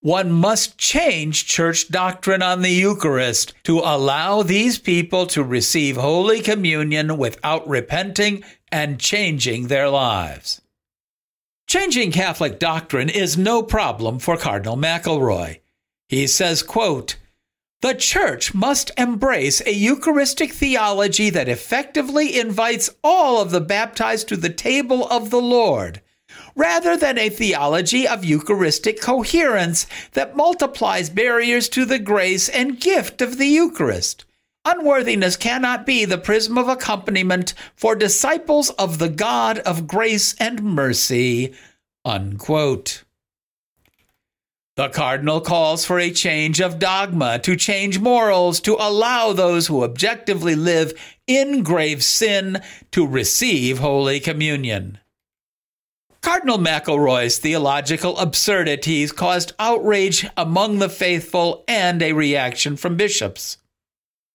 one 0.00 0.30
must 0.30 0.76
change 0.76 1.46
church 1.46 1.88
doctrine 1.88 2.42
on 2.42 2.60
the 2.60 2.70
Eucharist 2.70 3.54
to 3.64 3.78
allow 3.78 4.42
these 4.42 4.78
people 4.78 5.26
to 5.28 5.42
receive 5.42 5.96
Holy 5.96 6.42
Communion 6.42 7.16
without 7.16 7.66
repenting 7.66 8.44
and 8.70 9.00
changing 9.00 9.68
their 9.68 9.88
lives. 9.88 10.60
Changing 11.66 12.12
Catholic 12.12 12.58
doctrine 12.58 13.08
is 13.08 13.38
no 13.38 13.62
problem 13.62 14.18
for 14.18 14.36
Cardinal 14.36 14.76
McElroy. 14.76 15.60
He 16.10 16.26
says, 16.26 16.62
quote, 16.62 17.16
the 17.80 17.94
church 17.94 18.52
must 18.52 18.90
embrace 18.98 19.62
a 19.62 19.72
Eucharistic 19.72 20.52
theology 20.52 21.30
that 21.30 21.48
effectively 21.48 22.38
invites 22.38 22.90
all 23.02 23.40
of 23.40 23.50
the 23.50 23.62
baptized 23.62 24.28
to 24.28 24.36
the 24.36 24.50
table 24.50 25.08
of 25.08 25.30
the 25.30 25.40
Lord 25.40 26.02
rather 26.54 26.96
than 26.96 27.18
a 27.18 27.28
theology 27.28 28.06
of 28.06 28.24
Eucharistic 28.24 29.00
coherence 29.00 29.86
that 30.12 30.36
multiplies 30.36 31.10
barriers 31.10 31.68
to 31.68 31.84
the 31.84 31.98
grace 31.98 32.48
and 32.48 32.80
gift 32.80 33.20
of 33.20 33.38
the 33.38 33.46
Eucharist. 33.46 34.24
Unworthiness 34.64 35.36
cannot 35.36 35.84
be 35.84 36.04
the 36.04 36.16
prism 36.16 36.56
of 36.56 36.68
accompaniment 36.68 37.52
for 37.76 37.94
disciples 37.94 38.70
of 38.70 38.98
the 38.98 39.10
God 39.10 39.58
of 39.58 39.86
grace 39.86 40.34
and 40.40 40.62
mercy. 40.62 41.54
Unquote. 42.04 43.04
The 44.76 44.88
cardinal 44.88 45.40
calls 45.40 45.84
for 45.84 46.00
a 46.00 46.10
change 46.10 46.60
of 46.60 46.80
dogma, 46.80 47.38
to 47.40 47.54
change 47.54 48.00
morals, 48.00 48.58
to 48.60 48.74
allow 48.74 49.32
those 49.32 49.68
who 49.68 49.84
objectively 49.84 50.56
live 50.56 50.92
in 51.28 51.62
grave 51.62 52.02
sin 52.02 52.60
to 52.90 53.06
receive 53.06 53.78
Holy 53.78 54.18
Communion. 54.18 54.98
Cardinal 56.24 56.56
McElroy's 56.56 57.36
theological 57.36 58.18
absurdities 58.18 59.12
caused 59.12 59.52
outrage 59.58 60.26
among 60.38 60.78
the 60.78 60.88
faithful 60.88 61.62
and 61.68 62.00
a 62.02 62.14
reaction 62.14 62.78
from 62.78 62.96
bishops. 62.96 63.58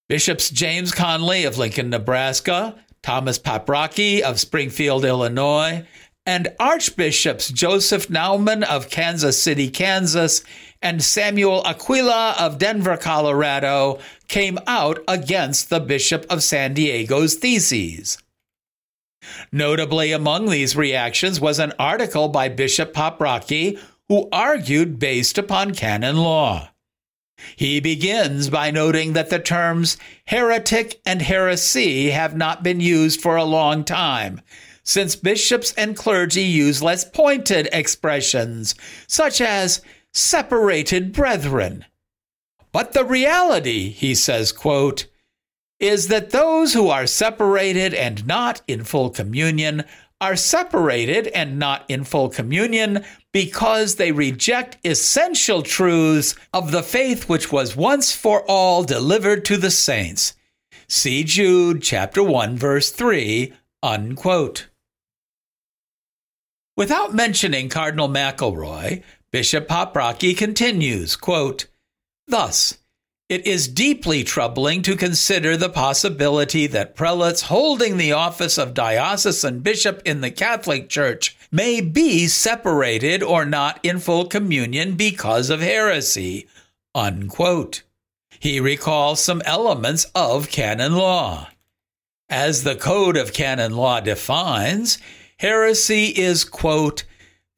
Bishops 0.08 0.52
James 0.52 0.92
Conley 0.92 1.46
of 1.46 1.58
Lincoln, 1.58 1.90
Nebraska, 1.90 2.76
Thomas 3.02 3.40
Paprocki 3.40 4.22
of 4.22 4.40
Springfield, 4.40 5.04
Illinois, 5.04 5.84
and 6.28 6.50
Archbishops 6.60 7.50
Joseph 7.50 8.08
Naumann 8.08 8.62
of 8.62 8.92
Kansas 8.92 9.42
City, 9.42 9.72
Kansas, 9.72 10.44
and 10.84 11.04
Samuel 11.04 11.66
Aquila 11.66 12.36
of 12.40 12.60
Denver, 12.60 12.98
Colorado, 12.98 13.98
came 14.28 14.60
out 14.68 15.00
against 15.08 15.72
the 15.72 15.80
Bishop 15.80 16.28
of 16.30 16.44
San 16.44 16.76
Diego's 16.76 17.34
theses. 17.34 18.20
Notably 19.52 20.12
among 20.12 20.50
these 20.50 20.76
reactions 20.76 21.40
was 21.40 21.60
an 21.60 21.74
article 21.80 22.28
by 22.30 22.50
Bishop 22.50 22.94
Paprocki 22.94 23.80
who 24.08 24.28
argued 24.32 25.00
based 25.00 25.38
upon 25.38 25.74
canon 25.74 26.18
law. 26.18 26.70
He 27.56 27.80
begins 27.80 28.50
by 28.50 28.72
noting 28.72 29.14
that 29.14 29.30
the 29.30 29.40
terms 29.40 29.98
heretic 30.26 31.00
and 31.06 31.22
heresy 31.22 32.10
have 32.10 32.36
not 32.36 32.64
been 32.64 32.82
used 32.82 33.22
for 33.22 33.38
a 33.38 33.46
long 33.46 33.86
time, 33.86 34.42
since 34.84 35.16
bishops 35.16 35.74
and 35.78 35.96
clergy 35.96 36.44
use 36.44 36.82
less 36.82 37.06
pointed 37.06 37.70
expressions, 37.72 38.76
such 39.08 39.40
as 39.40 39.82
separated 40.14 41.14
brethren. 41.14 41.86
But 42.72 42.94
the 42.94 43.06
reality, 43.06 43.90
he 43.90 44.16
says, 44.16 44.52
quote, 44.52 45.06
is 45.80 46.08
that 46.08 46.32
those 46.32 46.74
who 46.74 46.90
are 46.90 47.08
separated 47.08 47.94
and 47.94 48.26
not 48.28 48.62
in 48.68 48.84
full 48.84 49.10
communion 49.10 49.84
are 50.22 50.36
separated 50.36 51.28
and 51.28 51.58
not 51.58 51.86
in 51.88 52.04
full 52.04 52.30
communion 52.30 53.04
because 53.32 53.96
they 53.96 54.12
reject 54.12 54.78
essential 54.86 55.62
truths 55.62 56.36
of 56.54 56.72
the 56.72 56.84
faith 56.84 57.30
which 57.30 57.52
was 57.52 57.76
once 57.76 58.14
for 58.14 58.44
all 58.48 58.84
delivered 58.84 59.46
to 59.46 59.56
the 59.56 59.72
saints. 59.72 60.34
See 60.88 61.24
Jude 61.24 61.82
chapter 61.82 62.22
1 62.22 62.58
verse 62.58 62.92
3, 62.92 63.54
unquote. 63.82 64.68
Without 66.76 67.14
mentioning 67.14 67.70
Cardinal 67.70 68.10
McElroy, 68.10 69.04
Bishop 69.32 69.68
Paprocki 69.68 70.36
continues, 70.36 71.16
quote, 71.16 71.68
Thus, 72.28 72.79
it 73.30 73.46
is 73.46 73.68
deeply 73.68 74.24
troubling 74.24 74.82
to 74.82 74.96
consider 74.96 75.56
the 75.56 75.70
possibility 75.70 76.66
that 76.66 76.96
prelates 76.96 77.44
holding 77.44 77.98
the 77.98 78.12
office 78.12 78.58
of 78.58 78.74
diocesan 78.74 79.60
bishop 79.60 80.02
in 80.04 80.22
the 80.22 80.32
Catholic 80.32 80.90
Church 80.90 81.38
may 81.52 81.80
be 81.80 82.28
separated 82.28 83.22
or 83.22 83.46
not 83.46 83.80
in 83.84 84.00
full 84.00 84.26
communion 84.26 84.96
because 84.96 85.52
of 85.52 85.62
heresy. 85.62 86.48
Unquote. 86.96 87.84
He 88.40 88.60
recalls 88.60 89.24
some 89.24 89.44
elements 89.46 90.08
of 90.16 90.50
canon 90.50 90.96
law. 90.96 91.50
As 92.30 92.64
the 92.64 92.76
Code 92.76 93.18
of 93.18 93.34
Canon 93.34 93.76
Law 93.76 94.00
defines, 94.00 94.98
heresy 95.38 96.06
is, 96.06 96.44
quote, 96.44 97.04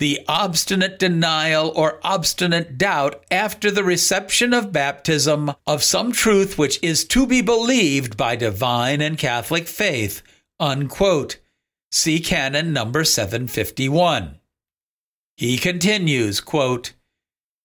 the 0.02 0.20
obstinate 0.28 0.98
denial 0.98 1.72
or 1.76 2.00
obstinate 2.02 2.76
doubt 2.76 3.24
after 3.30 3.70
the 3.70 3.84
reception 3.84 4.52
of 4.52 4.72
baptism 4.72 5.52
of 5.68 5.84
some 5.84 6.12
truth 6.12 6.58
which 6.58 6.80
is 6.82 7.06
to 7.06 7.28
be 7.28 7.40
believed 7.40 8.18
by 8.18 8.36
divine 8.36 9.00
and 9.00 9.20
Catholic 9.20 9.68
faith. 9.68 10.24
Unquote. 10.60 11.38
See 11.92 12.20
Canon 12.20 12.74
number 12.74 13.04
751. 13.04 14.40
He 15.38 15.60
continues, 15.60 16.42
quote, 16.42 16.94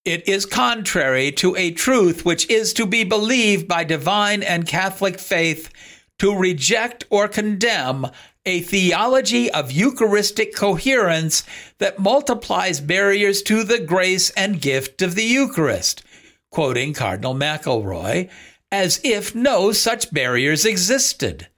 It 0.05 0.29
is 0.29 0.45
contrary 0.45 1.33
to 1.33 1.57
a 1.57 1.71
truth 1.71 2.27
which 2.27 2.51
is 2.51 2.75
to 2.75 2.85
be 2.85 3.03
believed 3.03 3.67
by 3.67 3.83
divine 3.83 4.43
and 4.43 4.69
Catholic 4.69 5.19
faith 5.19 5.71
to 6.19 6.37
reject 6.37 7.05
or 7.11 7.29
condemn 7.29 8.07
a 8.45 8.61
theology 8.61 9.51
of 9.51 9.73
Eucharistic 9.73 10.55
coherence 10.55 11.43
that 11.79 11.99
multiplies 11.99 12.81
barriers 12.81 13.43
to 13.43 13.65
the 13.65 13.81
grace 13.81 14.31
and 14.31 14.61
gift 14.61 15.03
of 15.03 15.15
the 15.15 15.25
Eucharist, 15.25 16.03
quoting 16.51 16.95
Cardinal 16.95 17.35
McElroy, 17.35 18.31
as 18.71 19.01
if 19.05 19.35
no 19.35 19.73
such 19.73 20.13
barriers 20.13 20.65
existed. 20.65 21.49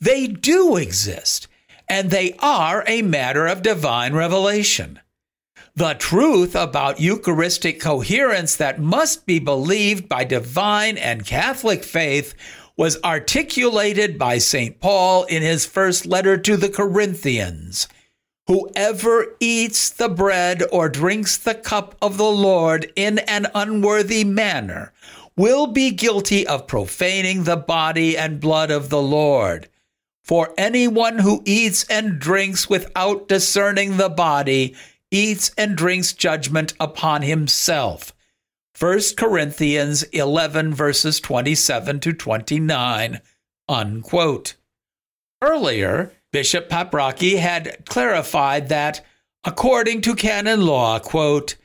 They 0.00 0.26
do 0.26 0.76
exist, 0.76 1.48
and 1.88 2.10
they 2.10 2.34
are 2.38 2.84
a 2.86 3.02
matter 3.02 3.46
of 3.46 3.62
divine 3.62 4.12
revelation. 4.12 5.00
The 5.74 5.94
truth 5.94 6.54
about 6.54 7.00
Eucharistic 7.00 7.80
coherence 7.80 8.56
that 8.56 8.80
must 8.80 9.24
be 9.24 9.38
believed 9.38 10.08
by 10.08 10.24
divine 10.24 10.98
and 10.98 11.24
Catholic 11.24 11.84
faith 11.84 12.34
was 12.80 12.96
articulated 13.04 14.18
by 14.18 14.38
St. 14.38 14.80
Paul 14.80 15.24
in 15.24 15.42
his 15.42 15.66
first 15.66 16.06
letter 16.06 16.38
to 16.38 16.56
the 16.56 16.70
Corinthians. 16.70 17.86
Whoever 18.46 19.36
eats 19.38 19.90
the 19.90 20.08
bread 20.08 20.62
or 20.72 20.88
drinks 20.88 21.36
the 21.36 21.54
cup 21.54 21.94
of 22.00 22.16
the 22.16 22.30
Lord 22.30 22.90
in 22.96 23.18
an 23.18 23.48
unworthy 23.54 24.24
manner 24.24 24.94
will 25.36 25.66
be 25.66 25.90
guilty 25.90 26.46
of 26.46 26.66
profaning 26.66 27.44
the 27.44 27.58
body 27.58 28.16
and 28.16 28.40
blood 28.40 28.70
of 28.70 28.88
the 28.88 29.02
Lord. 29.02 29.68
For 30.24 30.54
anyone 30.56 31.18
who 31.18 31.42
eats 31.44 31.84
and 31.90 32.18
drinks 32.18 32.70
without 32.70 33.28
discerning 33.28 33.98
the 33.98 34.08
body 34.08 34.74
eats 35.10 35.50
and 35.58 35.76
drinks 35.76 36.14
judgment 36.14 36.72
upon 36.80 37.20
himself. 37.20 38.14
1 38.80 39.00
Corinthians 39.18 40.04
11, 40.04 40.72
verses 40.72 41.20
27 41.20 42.00
to 42.00 42.14
29, 42.14 43.20
unquote. 43.68 44.54
Earlier, 45.42 46.12
Bishop 46.32 46.70
Paprocki 46.70 47.38
had 47.38 47.84
clarified 47.84 48.70
that, 48.70 49.04
according 49.44 50.00
to 50.02 50.14
canon 50.14 50.62
law, 50.62 50.98
quote, 50.98 51.56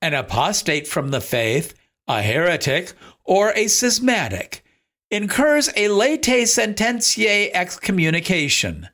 an 0.00 0.14
apostate 0.14 0.86
from 0.86 1.10
the 1.10 1.20
faith, 1.20 1.74
a 2.06 2.22
heretic, 2.22 2.92
or 3.24 3.52
a 3.56 3.66
schismatic 3.66 4.64
incurs 5.10 5.68
a 5.70 5.88
latae 5.88 6.42
sententiae 6.42 7.50
excommunication. 7.52 8.88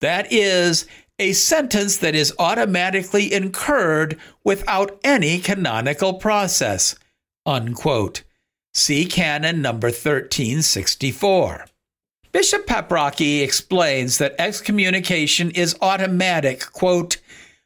That 0.00 0.32
is, 0.32 0.86
a 1.20 1.32
sentence 1.34 1.98
that 1.98 2.14
is 2.14 2.34
automatically 2.38 3.32
incurred 3.32 4.18
without 4.42 4.98
any 5.04 5.38
canonical 5.38 6.14
process. 6.14 6.96
Unquote. 7.44 8.22
See 8.72 9.04
Canon 9.04 9.60
number 9.60 9.88
1364. 9.88 11.66
Bishop 12.32 12.66
Paprocki 12.66 13.42
explains 13.42 14.18
that 14.18 14.36
excommunication 14.38 15.50
is 15.50 15.76
automatic, 15.82 16.72
quote, 16.72 17.18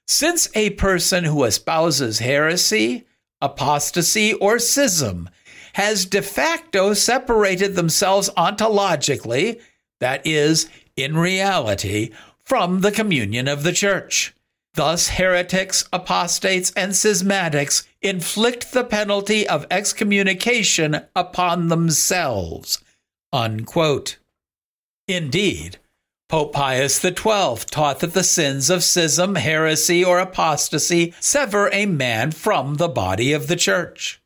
since 0.06 0.48
a 0.54 0.70
person 0.70 1.24
who 1.24 1.44
espouses 1.44 2.18
heresy, 2.18 3.04
apostasy, 3.40 4.32
or 4.34 4.58
schism 4.58 5.30
has 5.74 6.06
de 6.06 6.22
facto 6.22 6.92
separated 6.94 7.74
themselves 7.74 8.30
ontologically, 8.30 9.60
that 10.00 10.26
is, 10.26 10.68
in 10.96 11.16
reality, 11.16 12.10
from 12.46 12.80
the 12.80 12.92
communion 12.92 13.48
of 13.48 13.62
the 13.62 13.72
church. 13.72 14.34
Thus, 14.74 15.08
heretics, 15.08 15.88
apostates, 15.92 16.72
and 16.72 16.92
schismatics 16.92 17.86
inflict 18.02 18.72
the 18.72 18.84
penalty 18.84 19.48
of 19.48 19.66
excommunication 19.70 21.02
upon 21.14 21.68
themselves. 21.68 22.82
Unquote. 23.32 24.18
Indeed, 25.06 25.78
Pope 26.28 26.52
Pius 26.52 27.00
XII 27.00 27.14
taught 27.14 28.00
that 28.00 28.14
the 28.14 28.24
sins 28.24 28.70
of 28.70 28.82
schism, 28.82 29.36
heresy, 29.36 30.04
or 30.04 30.18
apostasy 30.18 31.14
sever 31.20 31.70
a 31.72 31.86
man 31.86 32.32
from 32.32 32.76
the 32.76 32.88
body 32.88 33.32
of 33.32 33.46
the 33.46 33.56
church. 33.56 34.20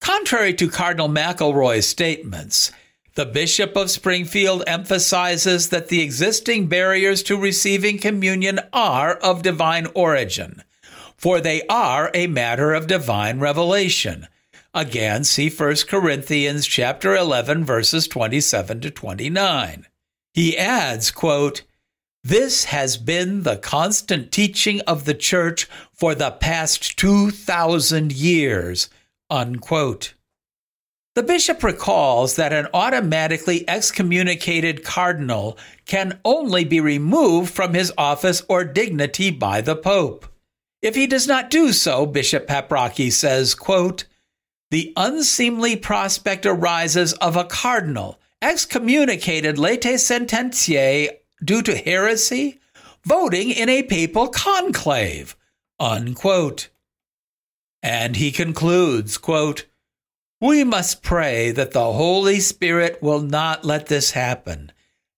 Contrary 0.00 0.54
to 0.54 0.70
Cardinal 0.70 1.08
McElroy's 1.08 1.86
statements, 1.86 2.72
the 3.16 3.26
Bishop 3.26 3.76
of 3.76 3.90
Springfield 3.90 4.62
emphasizes 4.66 5.70
that 5.70 5.88
the 5.88 6.02
existing 6.02 6.68
barriers 6.68 7.22
to 7.24 7.36
receiving 7.36 7.98
communion 7.98 8.60
are 8.72 9.14
of 9.16 9.42
divine 9.42 9.86
origin, 9.94 10.62
for 11.16 11.40
they 11.40 11.62
are 11.68 12.10
a 12.12 12.26
matter 12.26 12.74
of 12.74 12.86
divine 12.86 13.40
revelation. 13.40 14.28
Again, 14.74 15.24
see 15.24 15.48
1 15.48 15.76
Corinthians 15.88 16.66
chapter 16.66 17.16
11 17.16 17.64
verses 17.64 18.06
27 18.06 18.82
to 18.82 18.90
29. 18.90 19.86
He 20.34 20.58
adds, 20.58 21.10
quote, 21.10 21.62
this 22.22 22.64
has 22.64 22.96
been 22.96 23.44
the 23.44 23.56
constant 23.56 24.32
teaching 24.32 24.80
of 24.80 25.04
the 25.04 25.14
church 25.14 25.68
for 25.92 26.14
the 26.14 26.32
past 26.32 26.98
2,000 26.98 28.12
years. 28.12 28.90
Unquote. 29.30 30.15
The 31.16 31.22
bishop 31.22 31.64
recalls 31.64 32.36
that 32.36 32.52
an 32.52 32.68
automatically 32.74 33.66
excommunicated 33.66 34.84
cardinal 34.84 35.56
can 35.86 36.20
only 36.26 36.62
be 36.64 36.78
removed 36.78 37.54
from 37.54 37.72
his 37.72 37.90
office 37.96 38.42
or 38.50 38.64
dignity 38.64 39.30
by 39.30 39.62
the 39.62 39.76
pope. 39.76 40.26
If 40.82 40.94
he 40.94 41.06
does 41.06 41.26
not 41.26 41.48
do 41.48 41.72
so, 41.72 42.04
Bishop 42.04 42.46
Paprocki 42.46 43.10
says, 43.10 43.54
quote, 43.54 44.04
the 44.70 44.92
unseemly 44.94 45.74
prospect 45.74 46.44
arises 46.44 47.14
of 47.14 47.34
a 47.34 47.44
cardinal, 47.44 48.20
excommunicated 48.42 49.56
latae 49.56 49.94
sententiae 49.94 51.08
due 51.42 51.62
to 51.62 51.78
heresy, 51.78 52.60
voting 53.06 53.52
in 53.52 53.70
a 53.70 53.84
papal 53.84 54.28
conclave. 54.28 55.34
Unquote. 55.80 56.68
And 57.82 58.16
he 58.16 58.30
concludes, 58.30 59.16
quote, 59.16 59.64
We 60.40 60.64
must 60.64 61.02
pray 61.02 61.50
that 61.52 61.72
the 61.72 61.92
Holy 61.92 62.40
Spirit 62.40 63.02
will 63.02 63.20
not 63.20 63.64
let 63.64 63.86
this 63.86 64.10
happen 64.10 64.72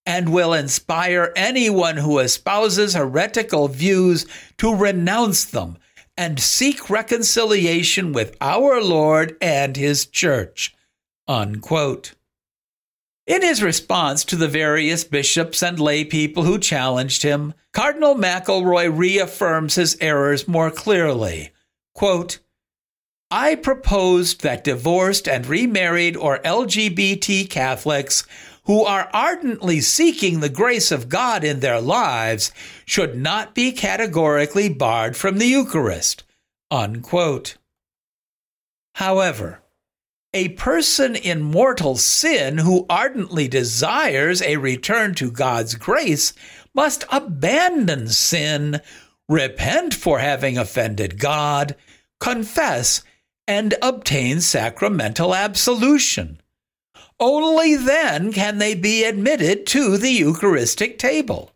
and 0.06 0.32
will 0.32 0.54
inspire 0.54 1.32
anyone 1.34 1.96
who 1.96 2.20
espouses 2.20 2.94
heretical 2.94 3.68
views 3.68 4.26
to 4.58 4.74
renounce 4.74 5.44
them 5.44 5.76
and 6.16 6.40
seek 6.40 6.88
reconciliation 6.88 8.12
with 8.12 8.36
our 8.40 8.80
Lord 8.80 9.36
and 9.40 9.76
his 9.76 10.06
church. 10.06 10.74
Unquote. 11.26 12.14
In 13.26 13.42
his 13.42 13.62
response 13.62 14.24
to 14.24 14.36
the 14.36 14.48
various 14.48 15.04
bishops 15.04 15.62
and 15.62 15.78
lay 15.78 16.04
people 16.04 16.44
who 16.44 16.58
challenged 16.58 17.22
him, 17.22 17.52
Cardinal 17.74 18.14
McElroy 18.14 18.96
reaffirms 18.96 19.74
his 19.74 19.98
errors 20.00 20.48
more 20.48 20.70
clearly. 20.70 21.50
Quote, 21.94 22.38
I 23.30 23.56
proposed 23.56 24.42
that 24.42 24.64
divorced 24.64 25.28
and 25.28 25.46
remarried 25.46 26.16
or 26.16 26.38
LGBT 26.38 27.50
Catholics 27.50 28.26
who 28.64 28.84
are 28.84 29.10
ardently 29.12 29.80
seeking 29.80 30.40
the 30.40 30.48
grace 30.48 30.90
of 30.90 31.08
God 31.08 31.44
in 31.44 31.60
their 31.60 31.80
lives 31.80 32.52
should 32.86 33.16
not 33.16 33.54
be 33.54 33.72
categorically 33.72 34.68
barred 34.68 35.16
from 35.16 35.38
the 35.38 35.46
Eucharist. 35.46 36.24
Unquote. 36.70 37.56
However, 38.94 39.62
a 40.34 40.50
person 40.50 41.16
in 41.16 41.40
mortal 41.40 41.96
sin 41.96 42.58
who 42.58 42.84
ardently 42.90 43.48
desires 43.48 44.42
a 44.42 44.56
return 44.56 45.14
to 45.14 45.30
God's 45.30 45.74
grace 45.74 46.34
must 46.74 47.04
abandon 47.10 48.08
sin, 48.08 48.80
repent 49.28 49.94
for 49.94 50.18
having 50.18 50.58
offended 50.58 51.18
God, 51.18 51.74
confess, 52.20 53.02
and 53.48 53.74
obtain 53.80 54.40
sacramental 54.42 55.34
absolution. 55.34 56.40
Only 57.18 57.74
then 57.74 58.32
can 58.32 58.58
they 58.58 58.74
be 58.74 59.02
admitted 59.02 59.66
to 59.68 59.96
the 59.96 60.10
Eucharistic 60.10 60.98
table. 60.98 61.50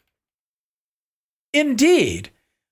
Indeed, 1.53 2.31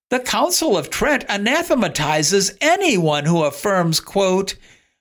the 0.09 0.21
Council 0.21 0.77
of 0.77 0.91
Trent 0.91 1.25
anathematizes 1.29 2.57
anyone 2.61 3.27
who 3.27 3.45
affirms, 3.45 4.01
quote, 4.01 4.57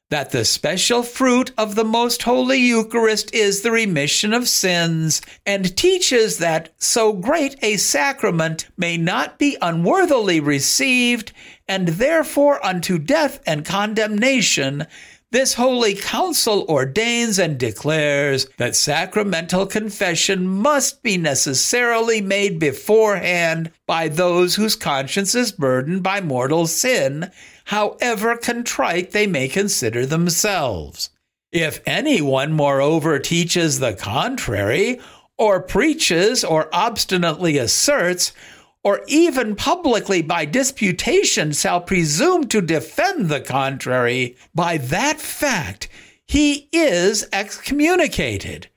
that 0.09 0.31
the 0.31 0.43
special 0.43 1.03
fruit 1.03 1.51
of 1.57 1.75
the 1.75 1.83
Most 1.83 2.23
Holy 2.23 2.57
Eucharist 2.57 3.33
is 3.33 3.61
the 3.61 3.71
remission 3.71 4.33
of 4.33 4.49
sins, 4.49 5.21
and 5.45 5.75
teaches 5.77 6.39
that 6.39 6.73
so 6.77 7.13
great 7.13 7.55
a 7.63 7.77
sacrament 7.77 8.67
may 8.75 8.97
not 8.97 9.37
be 9.37 9.55
unworthily 9.61 10.39
received, 10.39 11.31
and 11.69 11.87
therefore 11.87 12.65
unto 12.65 12.97
death 12.97 13.39
and 13.45 13.63
condemnation, 13.63 14.87
this 15.31 15.53
holy 15.53 15.93
council 15.93 16.65
ordains 16.67 17.37
and 17.37 17.59
declares 17.59 18.47
that 18.57 18.75
sacramental 18.75 19.67
confession 19.67 20.47
must 20.47 21.03
be 21.03 21.15
necessarily 21.15 22.19
made 22.19 22.57
beforehand 22.57 23.71
by 23.85 24.07
those 24.07 24.55
whose 24.55 24.75
conscience 24.75 25.35
is 25.35 25.51
burdened 25.51 26.01
by 26.01 26.19
mortal 26.19 26.65
sin, 26.65 27.29
however 27.65 28.35
contrite 28.35 29.11
they 29.11 29.27
may 29.27 29.47
consider 29.47 30.07
themselves. 30.07 31.11
If 31.51 31.81
anyone, 31.85 32.51
moreover, 32.51 33.19
teaches 33.19 33.77
the 33.77 33.93
contrary, 33.93 34.99
or 35.37 35.61
preaches 35.61 36.43
or 36.43 36.67
obstinately 36.73 37.59
asserts, 37.59 38.33
or 38.83 39.01
even 39.07 39.55
publicly 39.55 40.21
by 40.21 40.45
disputation 40.45 41.51
shall 41.51 41.81
presume 41.81 42.47
to 42.47 42.61
defend 42.61 43.29
the 43.29 43.41
contrary, 43.41 44.37
by 44.55 44.77
that 44.77 45.19
fact 45.19 45.89
he 46.25 46.69
is 46.71 47.27
excommunicated. 47.33 48.69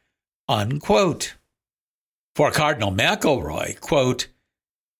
Unquote. 0.48 1.34
For 2.34 2.50
Cardinal 2.50 2.92
McElroy, 2.92 3.78
quote, 3.80 4.28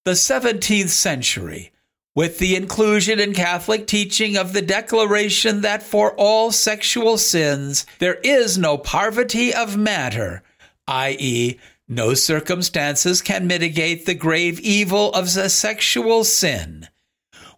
the 0.04 0.12
17th 0.12 0.90
century, 0.90 1.72
with 2.14 2.38
the 2.38 2.56
inclusion 2.56 3.18
in 3.18 3.32
Catholic 3.32 3.86
teaching 3.86 4.36
of 4.36 4.52
the 4.52 4.62
declaration 4.62 5.62
that 5.62 5.82
for 5.82 6.14
all 6.16 6.52
sexual 6.52 7.16
sins 7.16 7.86
there 7.98 8.16
is 8.16 8.58
no 8.58 8.76
parvity 8.76 9.54
of 9.54 9.76
matter, 9.76 10.42
i.e., 10.86 11.58
no 11.94 12.14
circumstances 12.14 13.22
can 13.22 13.46
mitigate 13.46 14.07
the 14.07 14.14
grave 14.14 14.59
evil 14.61 15.12
of 15.12 15.37
a 15.37 15.48
sexual 15.48 16.24
sin. 16.24 16.88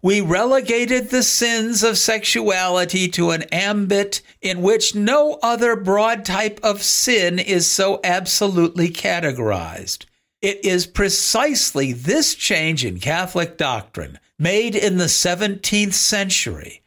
We 0.01 0.21
relegated 0.21 1.09
the 1.09 1.23
sins 1.23 1.83
of 1.83 1.97
sexuality 1.97 3.07
to 3.09 3.31
an 3.31 3.43
ambit 3.51 4.21
in 4.41 4.61
which 4.61 4.93
no 4.93 5.39
other 5.41 5.75
broad 5.75 6.25
type 6.25 6.59
of 6.61 6.83
sin 6.83 7.39
is 7.39 7.65
so 7.65 7.99
absolutely 8.03 8.89
categorized. 8.89 10.05
It 10.41 10.63
is 10.63 10.85
precisely 10.85 11.91
this 11.91 12.35
change 12.35 12.85
in 12.85 12.99
Catholic 12.99 13.57
doctrine, 13.57 14.19
made 14.37 14.75
in 14.75 14.97
the 14.97 15.05
17th 15.05 15.93
century, 15.93 16.83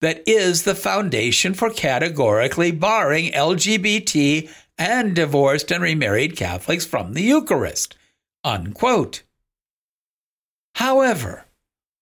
that 0.00 0.22
is 0.26 0.62
the 0.62 0.74
foundation 0.74 1.54
for 1.54 1.70
categorically 1.70 2.70
barring 2.70 3.32
LGBT 3.32 4.48
and 4.80 5.14
divorced 5.14 5.70
and 5.70 5.82
remarried 5.82 6.36
Catholics 6.36 6.86
from 6.86 7.12
the 7.12 7.22
Eucharist. 7.22 7.96
Unquote. 8.42 9.22
However, 10.76 11.44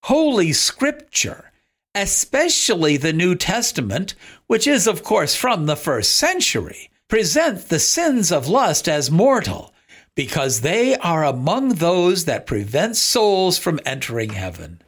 Holy 0.04 0.52
Scripture, 0.52 1.50
especially 1.94 2.96
the 2.96 3.12
New 3.12 3.34
Testament, 3.34 4.14
which 4.46 4.68
is 4.68 4.86
of 4.86 5.02
course 5.02 5.34
from 5.34 5.66
the 5.66 5.74
first 5.74 6.14
century, 6.14 6.88
present 7.08 7.68
the 7.68 7.80
sins 7.80 8.30
of 8.30 8.46
lust 8.46 8.88
as 8.88 9.10
mortal 9.10 9.74
because 10.14 10.60
they 10.60 10.96
are 10.96 11.24
among 11.24 11.70
those 11.70 12.26
that 12.26 12.46
prevent 12.46 12.96
souls 12.96 13.58
from 13.58 13.80
entering 13.84 14.30
heaven. 14.30 14.80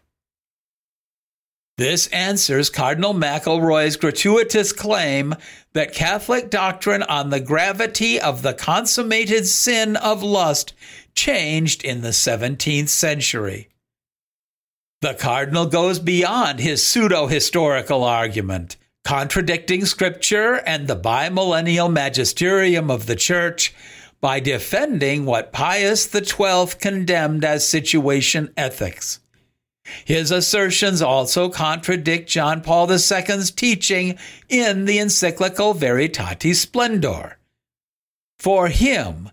This 1.81 2.09
answers 2.09 2.69
Cardinal 2.69 3.15
McElroy's 3.15 3.97
gratuitous 3.97 4.71
claim 4.71 5.35
that 5.73 5.95
Catholic 5.95 6.51
doctrine 6.51 7.03
on 7.03 7.31
the 7.31 7.41
gravity 7.41 8.21
of 8.21 8.43
the 8.43 8.53
consummated 8.53 9.47
sin 9.47 9.97
of 9.97 10.23
lust 10.23 10.75
changed 11.15 11.83
in 11.83 12.03
the 12.03 12.11
17th 12.11 12.91
century. 12.91 13.71
The 15.01 15.15
Cardinal 15.15 15.65
goes 15.65 15.99
beyond 15.99 16.61
his 16.61 16.87
pseudo 16.87 17.29
historical 17.29 18.05
argument, 18.05 18.77
contradicting 19.03 19.87
Scripture 19.87 20.57
and 20.67 20.87
the 20.87 20.97
bimillennial 20.97 21.91
magisterium 21.91 22.91
of 22.91 23.07
the 23.07 23.17
Church 23.17 23.75
by 24.21 24.39
defending 24.39 25.25
what 25.25 25.51
Pius 25.51 26.07
XII 26.13 26.79
condemned 26.79 27.43
as 27.43 27.67
situation 27.67 28.53
ethics. 28.55 29.21
His 30.05 30.31
assertions 30.31 31.03
also 31.03 31.49
contradict 31.49 32.29
John 32.29 32.61
Paul 32.63 32.91
II's 32.91 33.51
teaching 33.51 34.19
in 34.49 34.85
the 34.85 34.99
encyclical 34.99 35.75
Veritatis 35.75 36.57
Splendor. 36.57 37.39
For 38.39 38.69
him, 38.69 39.31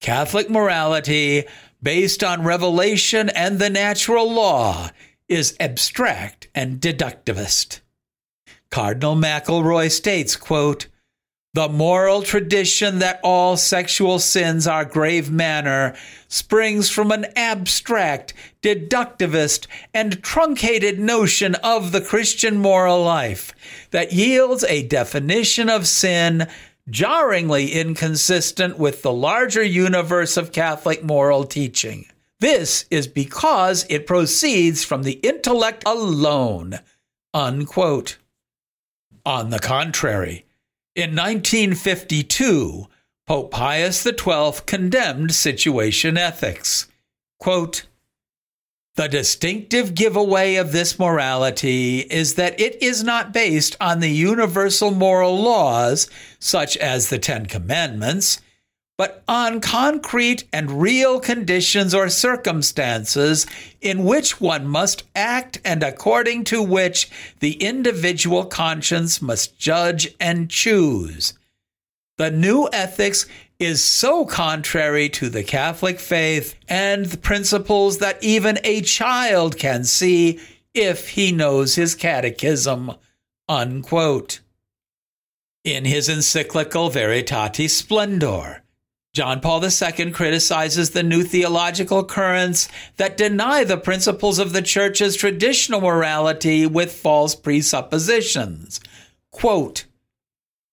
Catholic 0.00 0.50
morality, 0.50 1.44
based 1.82 2.22
on 2.24 2.44
revelation 2.44 3.28
and 3.30 3.58
the 3.58 3.70
natural 3.70 4.30
law, 4.30 4.90
is 5.28 5.56
abstract 5.60 6.48
and 6.54 6.80
deductivist. 6.80 7.80
Cardinal 8.70 9.16
McElroy 9.16 9.90
states, 9.90 10.36
quote, 10.36 10.86
the 11.52 11.68
moral 11.68 12.22
tradition 12.22 13.00
that 13.00 13.18
all 13.24 13.56
sexual 13.56 14.18
sins 14.18 14.66
are 14.66 14.84
grave 14.84 15.30
manner 15.30 15.96
springs 16.28 16.88
from 16.88 17.10
an 17.10 17.26
abstract, 17.34 18.32
deductivist, 18.62 19.66
and 19.92 20.22
truncated 20.22 21.00
notion 21.00 21.56
of 21.56 21.90
the 21.90 22.00
Christian 22.00 22.58
moral 22.58 23.02
life 23.02 23.52
that 23.90 24.12
yields 24.12 24.62
a 24.64 24.86
definition 24.86 25.68
of 25.68 25.88
sin 25.88 26.46
jarringly 26.88 27.72
inconsistent 27.72 28.78
with 28.78 29.02
the 29.02 29.12
larger 29.12 29.62
universe 29.62 30.36
of 30.36 30.52
Catholic 30.52 31.02
moral 31.02 31.44
teaching. 31.44 32.06
This 32.38 32.84
is 32.90 33.06
because 33.06 33.84
it 33.90 34.06
proceeds 34.06 34.84
from 34.84 35.02
the 35.02 35.14
intellect 35.14 35.82
alone. 35.84 36.78
Unquote. 37.34 38.18
On 39.26 39.50
the 39.50 39.58
contrary, 39.58 40.46
in 41.00 41.16
1952, 41.16 42.86
Pope 43.26 43.50
Pius 43.50 44.02
XII 44.02 44.52
condemned 44.66 45.34
situation 45.34 46.18
ethics. 46.18 46.88
Quote, 47.38 47.86
the 48.96 49.08
distinctive 49.08 49.94
giveaway 49.94 50.56
of 50.56 50.72
this 50.72 50.98
morality 50.98 52.00
is 52.00 52.34
that 52.34 52.60
it 52.60 52.82
is 52.82 53.02
not 53.02 53.32
based 53.32 53.76
on 53.80 54.00
the 54.00 54.10
universal 54.10 54.90
moral 54.90 55.40
laws, 55.40 56.10
such 56.38 56.76
as 56.76 57.08
the 57.08 57.18
Ten 57.18 57.46
Commandments, 57.46 58.42
but 59.00 59.22
on 59.26 59.62
concrete 59.62 60.44
and 60.52 60.82
real 60.82 61.18
conditions 61.18 61.94
or 61.94 62.10
circumstances 62.10 63.46
in 63.80 64.04
which 64.04 64.42
one 64.42 64.66
must 64.66 65.04
act 65.16 65.58
and 65.64 65.82
according 65.82 66.44
to 66.44 66.62
which 66.62 67.10
the 67.38 67.52
individual 67.62 68.44
conscience 68.44 69.22
must 69.22 69.58
judge 69.58 70.06
and 70.20 70.50
choose. 70.50 71.32
The 72.18 72.30
new 72.30 72.68
ethics 72.74 73.24
is 73.58 73.82
so 73.82 74.26
contrary 74.26 75.08
to 75.08 75.30
the 75.30 75.44
Catholic 75.44 75.98
faith 75.98 76.54
and 76.68 77.06
the 77.06 77.16
principles 77.16 78.00
that 78.00 78.22
even 78.22 78.58
a 78.64 78.82
child 78.82 79.56
can 79.56 79.84
see 79.84 80.38
if 80.74 81.08
he 81.08 81.32
knows 81.32 81.74
his 81.74 81.94
catechism. 81.94 82.92
Unquote. 83.48 84.40
In 85.64 85.86
his 85.86 86.10
encyclical 86.10 86.90
Veritatis 86.90 87.70
Splendor, 87.70 88.62
John 89.12 89.40
Paul 89.40 89.64
II 89.64 90.12
criticizes 90.12 90.90
the 90.90 91.02
new 91.02 91.24
theological 91.24 92.04
currents 92.04 92.68
that 92.96 93.16
deny 93.16 93.64
the 93.64 93.76
principles 93.76 94.38
of 94.38 94.52
the 94.52 94.62
Church's 94.62 95.16
traditional 95.16 95.80
morality 95.80 96.64
with 96.64 96.92
false 96.92 97.34
presuppositions. 97.34 98.80
Quote, 99.32 99.86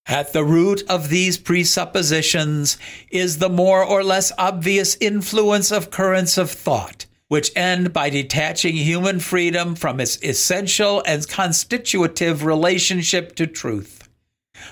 at 0.06 0.34
the 0.34 0.44
root 0.44 0.84
of 0.88 1.10
these 1.10 1.38
presuppositions 1.38 2.78
is 3.10 3.40
the 3.40 3.50
more 3.50 3.84
or 3.84 4.04
less 4.04 4.32
obvious 4.38 4.96
influence 5.02 5.72
of 5.72 5.90
currents 5.90 6.38
of 6.38 6.52
thought, 6.52 7.08
which 7.28 7.52
end 7.56 7.92
by 7.92 8.10
detaching 8.10 8.76
human 8.76 9.20
freedom 9.20 9.76
from 9.76 10.00
its 10.00 10.22
essential 10.24 11.04
and 11.06 11.28
constitutive 11.28 12.46
relationship 12.46 13.36
to 13.36 13.48
truth. 13.48 14.08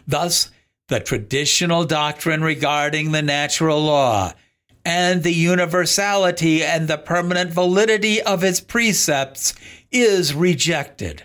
Thus, 0.07 0.51
the 0.87 0.99
traditional 0.99 1.85
doctrine 1.85 2.41
regarding 2.41 3.11
the 3.11 3.21
natural 3.21 3.83
law 3.83 4.31
and 4.83 5.23
the 5.23 5.33
universality 5.33 6.63
and 6.63 6.87
the 6.87 6.97
permanent 6.97 7.51
validity 7.51 8.21
of 8.21 8.43
its 8.43 8.59
precepts 8.59 9.55
is 9.91 10.33
rejected. 10.33 11.23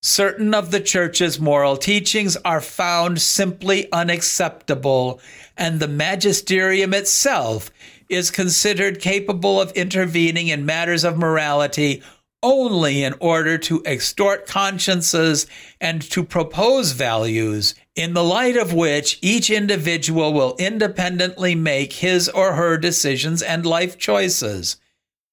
Certain 0.00 0.54
of 0.54 0.70
the 0.70 0.80
church's 0.80 1.40
moral 1.40 1.76
teachings 1.76 2.36
are 2.44 2.60
found 2.60 3.20
simply 3.20 3.90
unacceptable, 3.90 5.18
and 5.56 5.80
the 5.80 5.88
magisterium 5.88 6.94
itself 6.94 7.70
is 8.08 8.30
considered 8.30 9.00
capable 9.00 9.60
of 9.60 9.72
intervening 9.72 10.48
in 10.48 10.66
matters 10.66 11.04
of 11.04 11.16
morality 11.16 12.02
only 12.42 13.02
in 13.02 13.14
order 13.20 13.56
to 13.56 13.82
extort 13.86 14.46
consciences 14.46 15.46
and 15.80 16.02
to 16.02 16.22
propose 16.22 16.92
values 16.92 17.74
in 17.94 18.12
the 18.12 18.24
light 18.24 18.56
of 18.56 18.72
which 18.72 19.18
each 19.22 19.50
individual 19.50 20.32
will 20.32 20.56
independently 20.58 21.54
make 21.54 21.92
his 21.94 22.28
or 22.28 22.54
her 22.54 22.76
decisions 22.76 23.42
and 23.42 23.64
life 23.64 23.98
choices. 23.98 24.76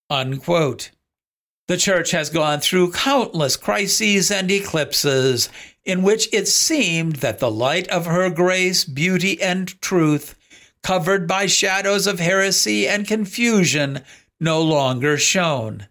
Unquote. 0.10 0.91
The 1.67 1.78
church 1.78 2.12
has 2.12 2.30
gone 2.30 2.60
through 2.60 2.91
countless 2.91 3.56
crises 3.56 4.30
and 4.30 4.52
eclipses 4.52 5.50
in 5.86 6.04
which 6.04 6.32
it 6.34 6.47
seemed 6.47 7.17
that 7.17 7.39
the 7.39 7.50
light 7.50 7.88
of 7.88 8.06
her 8.06 8.30
grace, 8.30 8.84
beauty, 8.84 9.41
and 9.41 9.80
truth, 9.82 10.36
covered 10.84 11.28
by 11.28 11.45
shadows 11.45 12.08
of 12.08 12.19
heresy 12.19 12.88
and 12.88 13.08
confusion, 13.08 14.02
no 14.39 14.62
longer 14.62 15.17
shone. 15.17 15.88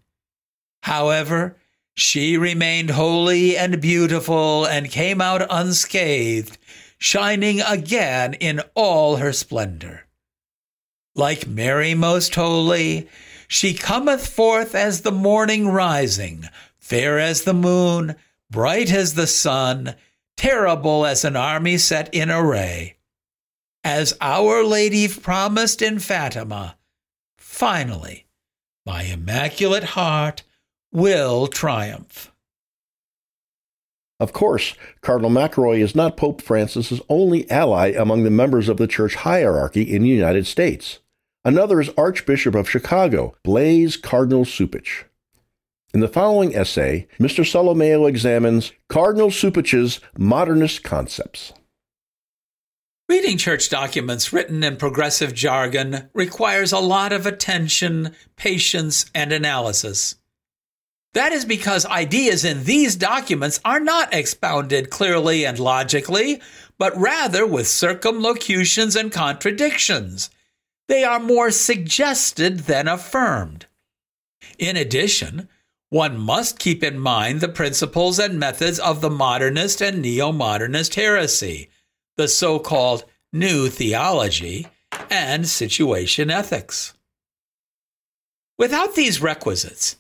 However, 0.82 1.56
she 1.94 2.36
remained 2.36 2.90
holy 2.90 3.56
and 3.56 3.80
beautiful 3.80 4.64
and 4.64 4.90
came 4.90 5.20
out 5.20 5.46
unscathed, 5.50 6.56
shining 7.00 7.60
again 7.62 8.34
in 8.34 8.60
all 8.74 9.16
her 9.16 9.32
splendor. 9.32 10.06
Like 11.16 11.46
Mary 11.46 11.94
Most 11.94 12.34
Holy, 12.34 13.08
she 13.48 13.74
cometh 13.74 14.28
forth 14.28 14.74
as 14.74 15.00
the 15.00 15.10
morning 15.10 15.66
rising, 15.66 16.44
fair 16.78 17.18
as 17.18 17.42
the 17.42 17.54
moon, 17.54 18.14
bright 18.50 18.92
as 18.92 19.14
the 19.14 19.26
sun, 19.26 19.96
terrible 20.36 21.04
as 21.04 21.24
an 21.24 21.34
army 21.36 21.78
set 21.78 22.14
in 22.14 22.30
array. 22.30 22.96
As 23.82 24.16
Our 24.20 24.62
Lady 24.62 25.08
promised 25.08 25.80
in 25.80 25.98
Fatima, 25.98 26.76
finally, 27.38 28.26
my 28.84 29.02
Immaculate 29.02 29.84
Heart 29.84 30.42
will 30.92 31.46
triumph. 31.46 32.30
Of 34.20 34.34
course, 34.34 34.74
Cardinal 35.00 35.30
McElroy 35.30 35.78
is 35.78 35.94
not 35.94 36.18
Pope 36.18 36.42
Francis's 36.42 37.00
only 37.08 37.50
ally 37.50 37.92
among 37.92 38.22
the 38.22 38.30
members 38.30 38.68
of 38.68 38.76
the 38.76 38.86
church 38.86 39.14
hierarchy 39.14 39.82
in 39.82 40.02
the 40.02 40.08
United 40.08 40.46
States. 40.46 40.98
Another 41.42 41.80
is 41.80 41.90
Archbishop 41.96 42.54
of 42.54 42.68
Chicago, 42.68 43.34
Blaise 43.42 43.96
Cardinal 43.96 44.44
Cupich. 44.44 45.04
In 45.94 46.00
the 46.00 46.06
following 46.06 46.54
essay, 46.54 47.08
Mr. 47.18 47.44
Solimeo 47.44 48.06
examines 48.06 48.72
Cardinal 48.90 49.30
Cupich's 49.30 50.00
modernist 50.18 50.84
concepts. 50.84 51.54
Reading 53.08 53.38
church 53.38 53.70
documents 53.70 54.34
written 54.34 54.62
in 54.62 54.76
progressive 54.76 55.34
jargon 55.34 56.10
requires 56.12 56.72
a 56.72 56.78
lot 56.78 57.12
of 57.12 57.26
attention, 57.26 58.14
patience, 58.36 59.10
and 59.14 59.32
analysis. 59.32 60.14
That 61.14 61.32
is 61.32 61.44
because 61.44 61.86
ideas 61.86 62.44
in 62.44 62.64
these 62.64 62.94
documents 62.96 63.60
are 63.64 63.80
not 63.80 64.14
expounded 64.14 64.90
clearly 64.90 65.44
and 65.44 65.58
logically, 65.58 66.40
but 66.78 66.96
rather 66.96 67.46
with 67.46 67.66
circumlocutions 67.66 68.94
and 68.94 69.10
contradictions 69.10 70.30
they 70.90 71.04
are 71.04 71.20
more 71.20 71.52
suggested 71.52 72.60
than 72.60 72.88
affirmed. 72.88 73.66
In 74.58 74.76
addition, 74.76 75.48
one 75.88 76.18
must 76.18 76.58
keep 76.58 76.82
in 76.82 76.98
mind 76.98 77.40
the 77.40 77.48
principles 77.48 78.18
and 78.18 78.40
methods 78.40 78.80
of 78.80 79.00
the 79.00 79.08
modernist 79.08 79.80
and 79.80 80.02
neo 80.02 80.32
modernist 80.32 80.96
heresy, 80.96 81.70
the 82.16 82.26
so 82.26 82.58
called 82.58 83.04
New 83.32 83.68
Theology, 83.68 84.66
and 85.08 85.46
situation 85.46 86.28
ethics. 86.28 86.94
Without 88.58 88.96
these 88.96 89.22
requisites, 89.22 89.94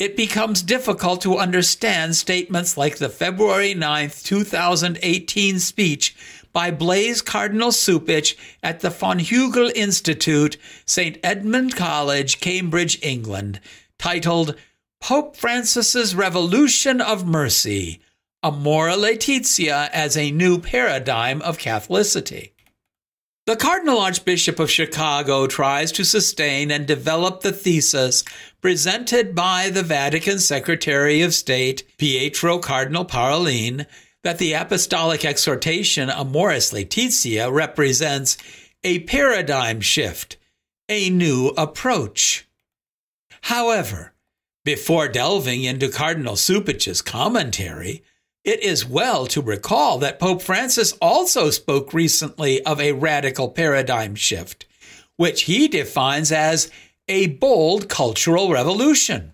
it 0.00 0.16
becomes 0.16 0.62
difficult 0.62 1.20
to 1.20 1.36
understand 1.36 2.16
statements 2.16 2.78
like 2.78 2.96
the 2.96 3.10
February 3.10 3.74
9, 3.74 4.10
2018 4.10 5.58
speech 5.58 6.16
by 6.54 6.70
Blaise 6.70 7.20
Cardinal 7.20 7.68
Cupich 7.68 8.34
at 8.62 8.80
the 8.80 8.88
Von 8.88 9.18
Hugel 9.18 9.70
Institute, 9.74 10.56
St. 10.86 11.18
Edmund 11.22 11.76
College, 11.76 12.40
Cambridge, 12.40 12.98
England, 13.02 13.60
titled 13.98 14.56
Pope 15.02 15.36
Francis's 15.36 16.14
Revolution 16.14 17.02
of 17.02 17.26
Mercy 17.26 18.00
Amoris 18.42 18.96
Laetitia 18.96 19.90
as 19.92 20.16
a 20.16 20.30
New 20.30 20.58
Paradigm 20.58 21.42
of 21.42 21.58
Catholicity. 21.58 22.52
The 23.50 23.56
Cardinal 23.56 23.98
Archbishop 23.98 24.60
of 24.60 24.70
Chicago 24.70 25.48
tries 25.48 25.90
to 25.90 26.04
sustain 26.04 26.70
and 26.70 26.86
develop 26.86 27.40
the 27.40 27.50
thesis 27.50 28.22
presented 28.60 29.34
by 29.34 29.70
the 29.70 29.82
Vatican 29.82 30.38
Secretary 30.38 31.20
of 31.22 31.34
State, 31.34 31.82
Pietro 31.98 32.60
Cardinal 32.60 33.04
Parolin, 33.04 33.86
that 34.22 34.38
the 34.38 34.52
apostolic 34.52 35.24
exhortation 35.24 36.10
Amoris 36.10 36.72
Laetitia 36.72 37.50
represents 37.50 38.38
a 38.84 39.00
paradigm 39.00 39.80
shift, 39.80 40.36
a 40.88 41.10
new 41.10 41.48
approach. 41.58 42.46
However, 43.40 44.12
before 44.64 45.08
delving 45.08 45.64
into 45.64 45.88
Cardinal 45.88 46.36
Cupich's 46.36 47.02
commentary, 47.02 48.04
it 48.44 48.62
is 48.62 48.86
well 48.86 49.26
to 49.26 49.42
recall 49.42 49.98
that 49.98 50.18
Pope 50.18 50.42
Francis 50.42 50.92
also 51.00 51.50
spoke 51.50 51.92
recently 51.92 52.64
of 52.64 52.80
a 52.80 52.92
radical 52.92 53.50
paradigm 53.50 54.14
shift, 54.14 54.66
which 55.16 55.42
he 55.42 55.68
defines 55.68 56.32
as 56.32 56.70
a 57.08 57.26
bold 57.26 57.88
cultural 57.88 58.50
revolution. 58.50 59.32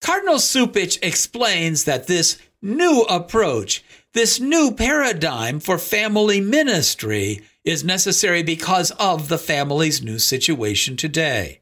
Cardinal 0.00 0.36
Cupich 0.36 0.98
explains 1.02 1.84
that 1.84 2.06
this 2.06 2.38
new 2.62 3.02
approach, 3.02 3.84
this 4.14 4.40
new 4.40 4.72
paradigm 4.72 5.60
for 5.60 5.78
family 5.78 6.40
ministry 6.40 7.42
is 7.64 7.84
necessary 7.84 8.42
because 8.42 8.90
of 8.92 9.28
the 9.28 9.38
family's 9.38 10.02
new 10.02 10.18
situation 10.18 10.96
today. 10.96 11.60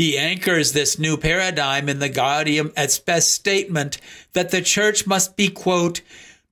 He 0.00 0.16
anchors 0.16 0.72
this 0.72 0.98
new 0.98 1.18
paradigm 1.18 1.86
in 1.86 1.98
the 1.98 2.08
Gaudium 2.08 2.72
et 2.74 2.90
Spes 2.90 3.28
statement 3.28 3.98
that 4.32 4.50
the 4.50 4.62
church 4.62 5.06
must 5.06 5.36
be, 5.36 5.50
quote, 5.50 6.00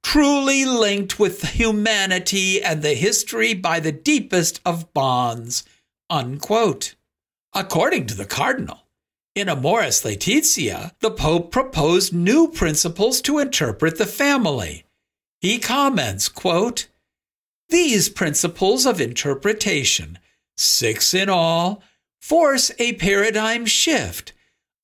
truly 0.03 0.67
linked 0.67 1.19
with 1.19 1.41
humanity 1.41 2.63
and 2.63 2.83
the 2.83 2.93
history 2.93 3.55
by 3.55 3.81
the 3.81 3.91
deepest 3.91 4.61
of 4.67 4.93
bonds, 4.93 5.65
unquote. 6.11 6.95
According 7.55 8.05
to 8.09 8.15
the 8.15 8.27
cardinal, 8.27 8.83
in 9.35 9.49
Amoris 9.49 10.05
Laetitia, 10.05 10.95
the 11.01 11.11
Pope 11.11 11.51
proposed 11.51 12.13
new 12.13 12.49
principles 12.49 13.23
to 13.23 13.39
interpret 13.39 13.97
the 13.97 14.05
family. 14.05 14.85
He 15.41 15.59
comments, 15.59 16.29
quote, 16.29 16.89
These 17.71 18.11
principles 18.11 18.85
of 18.85 19.01
interpretation, 19.01 20.19
six 20.59 21.15
in 21.15 21.31
all, 21.31 21.83
force 22.21 22.71
a 22.79 22.95
paradigm 22.95 23.67
shift, 23.67 24.33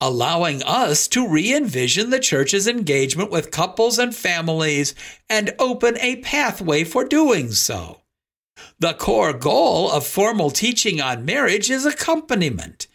allowing 0.01 0.63
us 0.63 1.07
to 1.09 1.27
re 1.27 1.53
envision 1.53 2.09
the 2.09 2.19
church's 2.19 2.67
engagement 2.67 3.31
with 3.31 3.51
couples 3.51 3.97
and 3.99 4.15
families 4.15 4.93
and 5.29 5.53
open 5.59 5.97
a 5.99 6.17
pathway 6.17 6.83
for 6.83 7.05
doing 7.05 7.51
so. 7.51 8.01
The 8.79 8.93
core 8.93 9.33
goal 9.33 9.91
of 9.91 10.05
formal 10.05 10.51
teaching 10.51 11.01
on 11.01 11.25
marriage 11.25 11.69
is 11.69 11.85
accompaniment, 11.85 12.87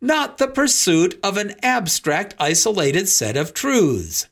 not 0.00 0.38
the 0.38 0.48
pursuit 0.48 1.18
of 1.22 1.36
an 1.36 1.54
abstract, 1.62 2.34
isolated 2.38 3.08
set 3.08 3.36
of 3.36 3.54
truths. 3.54 4.28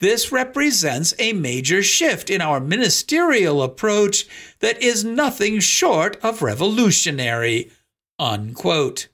This 0.00 0.32
represents 0.32 1.14
a 1.18 1.34
major 1.34 1.82
shift 1.82 2.30
in 2.30 2.40
our 2.40 2.58
ministerial 2.58 3.62
approach 3.62 4.26
that 4.60 4.82
is 4.82 5.04
nothing 5.04 5.60
short 5.60 6.16
of 6.22 6.40
revolutionary. 6.40 7.70
Unquote. 8.20 9.08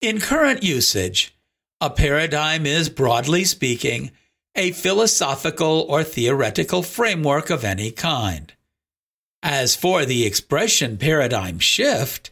In 0.00 0.20
current 0.20 0.62
usage, 0.62 1.34
a 1.80 1.90
paradigm 1.90 2.64
is, 2.64 2.88
broadly 2.88 3.42
speaking, 3.42 4.12
a 4.54 4.70
philosophical 4.70 5.84
or 5.88 6.04
theoretical 6.04 6.84
framework 6.84 7.50
of 7.50 7.64
any 7.64 7.90
kind. 7.90 8.52
As 9.42 9.74
for 9.74 10.04
the 10.04 10.24
expression 10.24 10.96
paradigm 10.96 11.58
shift, 11.58 12.30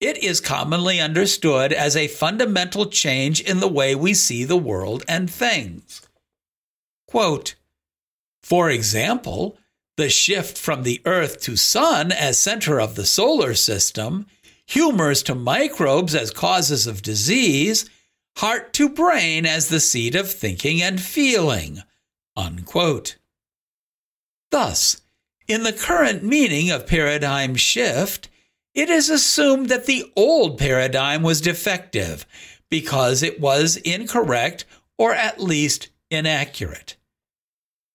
it 0.00 0.16
is 0.18 0.40
commonly 0.40 1.00
understood 1.00 1.72
as 1.72 1.96
a 1.96 2.06
fundamental 2.06 2.86
change 2.86 3.40
in 3.40 3.58
the 3.58 3.68
way 3.68 3.96
we 3.96 4.14
see 4.14 4.44
the 4.44 4.56
world 4.56 5.02
and 5.08 5.28
things. 5.28 6.02
Quote, 7.08 7.56
For 8.44 8.70
example, 8.70 9.58
the 9.96 10.08
shift 10.08 10.56
from 10.56 10.84
the 10.84 11.02
Earth 11.04 11.40
to 11.42 11.56
Sun 11.56 12.12
as 12.12 12.38
center 12.38 12.80
of 12.80 12.94
the 12.94 13.04
solar 13.04 13.54
system, 13.54 14.26
humors 14.70 15.22
to 15.24 15.34
microbes 15.34 16.14
as 16.14 16.30
causes 16.30 16.86
of 16.86 17.02
disease, 17.02 17.90
heart 18.36 18.72
to 18.72 18.88
brain 18.88 19.44
as 19.44 19.68
the 19.68 19.80
seat 19.80 20.14
of 20.14 20.30
thinking 20.30 20.80
and 20.80 21.00
feeling. 21.00 21.82
Unquote. 22.36 23.16
Thus, 24.50 25.02
in 25.48 25.64
the 25.64 25.72
current 25.72 26.22
meaning 26.22 26.70
of 26.70 26.86
paradigm 26.86 27.56
shift, 27.56 28.28
it 28.72 28.88
is 28.88 29.10
assumed 29.10 29.68
that 29.68 29.86
the 29.86 30.12
old 30.14 30.56
paradigm 30.56 31.22
was 31.24 31.40
defective 31.40 32.24
because 32.70 33.24
it 33.24 33.40
was 33.40 33.76
incorrect 33.78 34.64
or 34.96 35.12
at 35.12 35.40
least 35.40 35.88
inaccurate. 36.10 36.96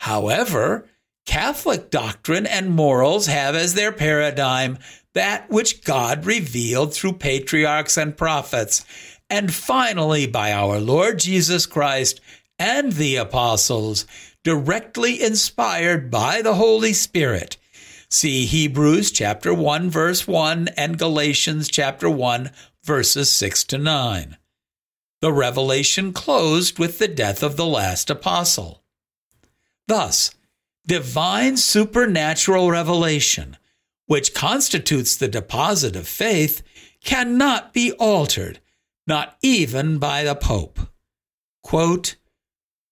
However, 0.01 0.89
Catholic 1.25 1.89
doctrine 1.89 2.45
and 2.45 2.69
morals 2.69 3.27
have 3.27 3.55
as 3.55 3.73
their 3.73 3.93
paradigm 3.93 4.77
that 5.15 5.49
which 5.49 5.83
God 5.83 6.25
revealed 6.25 6.93
through 6.93 7.13
patriarchs 7.13 7.97
and 7.97 8.15
prophets, 8.15 8.85
and 9.29 9.51
finally 9.51 10.27
by 10.27 10.51
our 10.53 10.79
Lord 10.79 11.19
Jesus 11.19 11.65
Christ 11.65 12.21
and 12.59 12.91
the 12.91 13.15
apostles, 13.15 14.05
directly 14.43 15.23
inspired 15.23 16.11
by 16.11 16.41
the 16.41 16.53
Holy 16.53 16.93
Spirit. 16.93 17.57
See 18.09 18.45
Hebrews 18.45 19.09
chapter 19.09 19.53
1 19.53 19.89
verse 19.89 20.27
1 20.27 20.67
and 20.77 20.99
Galatians 20.99 21.69
chapter 21.69 22.09
1 22.09 22.51
verses 22.83 23.31
6 23.31 23.63
to 23.65 23.77
9. 23.77 24.37
The 25.21 25.33
revelation 25.33 26.13
closed 26.13 26.77
with 26.77 26.99
the 26.99 27.07
death 27.07 27.41
of 27.41 27.57
the 27.57 27.65
last 27.65 28.09
apostle. 28.09 28.83
Thus, 29.87 30.31
divine 30.85 31.57
supernatural 31.57 32.69
revelation, 32.69 33.57
which 34.07 34.33
constitutes 34.33 35.15
the 35.15 35.27
deposit 35.27 35.95
of 35.95 36.07
faith, 36.07 36.61
cannot 37.03 37.73
be 37.73 37.91
altered, 37.93 38.59
not 39.07 39.37
even 39.41 39.97
by 39.97 40.23
the 40.23 40.35
Pope. 40.35 40.79
Quote, 41.63 42.15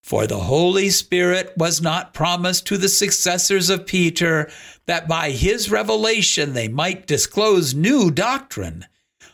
For 0.02 0.26
the 0.28 0.40
Holy 0.40 0.90
Spirit 0.90 1.54
was 1.58 1.82
not 1.82 2.14
promised 2.14 2.66
to 2.68 2.78
the 2.78 2.90
successors 2.90 3.70
of 3.70 3.86
Peter 3.86 4.50
that 4.86 5.08
by 5.08 5.32
his 5.32 5.70
revelation 5.70 6.54
they 6.54 6.68
might 6.68 7.08
disclose 7.08 7.74
new 7.74 8.10
doctrine, 8.10 8.86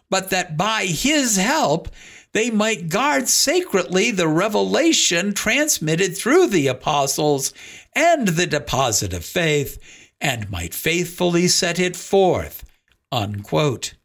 but 0.10 0.30
that 0.30 0.58
by 0.58 0.86
his 0.86 1.38
help 1.38 1.90
they 2.32 2.52
might 2.52 2.90
guard 2.90 3.28
sacredly 3.28 4.12
the 4.12 4.28
revelation 4.28 5.34
transmitted 5.34 6.16
through 6.16 6.48
the 6.48 6.68
apostles 6.68 7.54
and 7.96 8.28
the 8.28 8.46
deposit 8.46 9.14
of 9.14 9.26
faith, 9.26 9.99
and 10.22 10.50
might 10.50 10.74
faithfully 10.74 11.48
set 11.48 11.80
it 11.80 11.96
forth. 11.96 12.64
Unquote. 13.12 13.96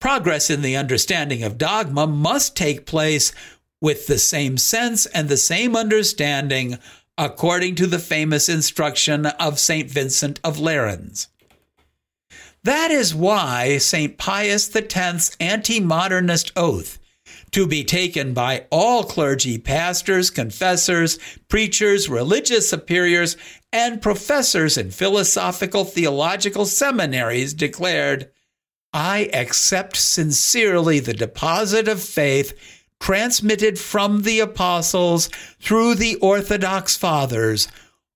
Progress 0.00 0.50
in 0.50 0.62
the 0.62 0.76
understanding 0.76 1.42
of 1.42 1.58
dogma 1.58 2.06
must 2.06 2.56
take 2.56 2.86
place 2.86 3.32
with 3.80 4.06
the 4.06 4.18
same 4.18 4.56
sense 4.56 5.06
and 5.06 5.28
the 5.28 5.36
same 5.36 5.76
understanding, 5.76 6.78
according 7.16 7.74
to 7.76 7.86
the 7.86 7.98
famous 7.98 8.48
instruction 8.48 9.26
of 9.26 9.58
St. 9.58 9.90
Vincent 9.90 10.40
of 10.44 10.56
Lerins. 10.56 11.28
That 12.64 12.90
is 12.90 13.14
why 13.14 13.78
St. 13.78 14.18
Pius 14.18 14.74
X's 14.74 15.36
anti 15.40 15.80
modernist 15.80 16.52
oath 16.56 16.98
to 17.52 17.66
be 17.66 17.84
taken 17.84 18.34
by 18.34 18.66
all 18.70 19.04
clergy, 19.04 19.58
pastors, 19.58 20.30
confessors, 20.30 21.18
preachers, 21.48 22.08
religious 22.08 22.68
superiors, 22.68 23.36
and 23.72 24.02
professors 24.02 24.76
in 24.76 24.90
philosophical 24.90 25.84
theological 25.84 26.66
seminaries 26.66 27.54
declared, 27.54 28.30
I 28.92 29.30
accept 29.32 29.96
sincerely 29.96 31.00
the 31.00 31.14
deposit 31.14 31.88
of 31.88 32.02
faith 32.02 32.54
transmitted 33.00 33.78
from 33.78 34.22
the 34.22 34.40
apostles 34.40 35.28
through 35.60 35.94
the 35.94 36.16
Orthodox 36.16 36.96
Fathers, 36.96 37.68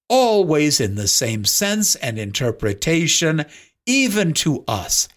always 0.09 0.81
in 0.81 0.95
the 0.97 1.09
same 1.09 1.45
sense 1.45 1.95
and 1.97 2.19
interpretation, 2.19 3.45
even 3.87 4.33
to 4.33 4.65
us 4.67 5.09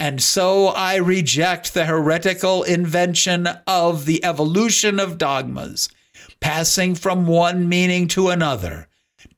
and 0.00 0.22
so 0.22 0.68
I 0.68 0.96
reject 0.96 1.74
the 1.74 1.86
heretical 1.86 2.62
invention 2.62 3.48
of 3.66 4.04
the 4.04 4.24
evolution 4.24 5.00
of 5.00 5.18
dogmas, 5.18 5.88
passing 6.40 6.94
from 6.94 7.26
one 7.26 7.68
meaning 7.68 8.06
to 8.08 8.28
another, 8.28 8.88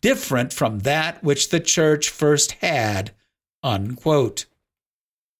different 0.01 0.53
from 0.53 0.81
that 0.81 1.23
which 1.25 1.49
the 1.49 1.61
church 1.61 2.11
first 2.11 2.53
had. 2.61 3.13
Unquote. 3.63 4.47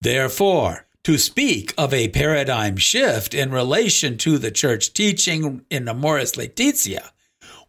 Therefore, 0.01 0.87
to 1.05 1.19
speak 1.19 1.75
of 1.77 1.93
a 1.93 2.09
paradigm 2.09 2.77
shift 2.77 3.35
in 3.35 3.51
relation 3.51 4.17
to 4.19 4.39
the 4.39 4.51
church 4.51 4.93
teaching 4.93 5.65
in 5.71 5.89
Amoris 5.89 6.37
Laetitia 6.37 7.13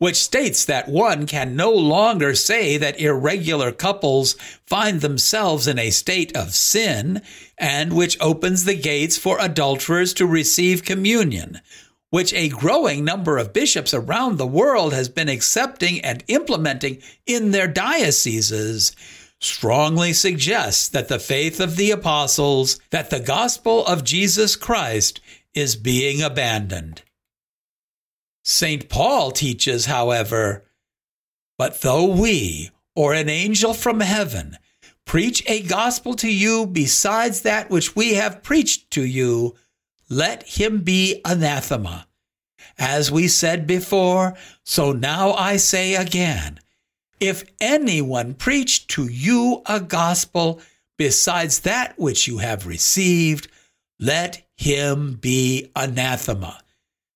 which 0.02 0.16
states 0.16 0.66
that 0.66 0.88
one 0.88 1.28
can 1.28 1.56
no 1.56 1.70
longer 1.72 2.34
say 2.34 2.76
that 2.76 3.00
irregular 3.00 3.72
couples 3.72 4.34
find 4.66 5.00
themselves 5.00 5.68
in 5.68 5.78
a 5.78 5.92
state 5.92 6.36
of 6.36 6.56
sin, 6.56 7.22
and 7.56 7.94
which 7.94 8.20
opens 8.20 8.64
the 8.64 8.74
gates 8.74 9.16
for 9.16 9.38
adulterers 9.40 10.12
to 10.12 10.26
receive 10.26 10.84
communion, 10.84 11.62
which 12.10 12.34
a 12.34 12.50
growing 12.50 13.06
number 13.06 13.38
of 13.38 13.54
bishops 13.54 13.94
around 13.94 14.40
the 14.40 14.48
world 14.48 14.92
has 14.92 15.08
been 15.08 15.30
accepting 15.30 16.02
and 16.02 16.24
implementing 16.28 16.98
in 17.28 17.52
their 17.52 17.68
dioceses, 17.68 18.96
strongly 19.40 20.14
suggests 20.14 20.90
that 20.90 21.10
the 21.10 21.20
faith 21.20 21.60
of 21.60 21.76
the 21.76 21.92
apostles, 21.92 22.80
that 22.90 23.12
the 23.12 23.20
gospel 23.20 23.86
of 23.86 24.04
Jesus 24.04 24.56
Christ 24.56 25.22
is 25.54 25.76
being 25.76 26.24
abandoned. 26.24 27.04
St. 28.44 28.90
Paul 28.90 29.32
teaches, 29.32 29.86
however, 29.86 30.66
but 31.58 31.82
though 31.82 32.06
we, 32.06 32.72
or 32.96 33.14
an 33.14 33.30
angel 33.30 33.74
from 33.74 34.00
heaven, 34.00 34.58
preach 35.06 35.44
a 35.48 35.62
gospel 35.62 36.16
to 36.16 36.32
you 36.32 36.66
besides 36.66 37.42
that 37.42 37.70
which 37.70 37.96
we 37.96 38.16
have 38.16 38.44
preached 38.44 38.92
to 38.92 39.06
you, 39.06 39.56
let 40.10 40.44
him 40.44 40.80
be 40.80 41.22
anathema. 41.24 42.08
As 42.78 43.12
we 43.12 43.28
said 43.28 43.68
before, 43.68 44.36
so 44.64 44.92
now 44.92 45.34
I 45.34 45.58
say 45.58 45.96
again 45.96 46.60
if 47.22 47.44
anyone 47.62 48.34
preach 48.34 48.88
to 48.88 49.06
you 49.06 49.62
a 49.68 49.80
gospel 49.80 50.60
besides 50.98 51.60
that 51.60 51.98
which 51.98 52.28
you 52.28 52.40
have 52.40 52.66
received, 52.66 53.48
let 54.00 54.44
him 54.58 55.14
be 55.14 55.72
anathema. 55.76 56.61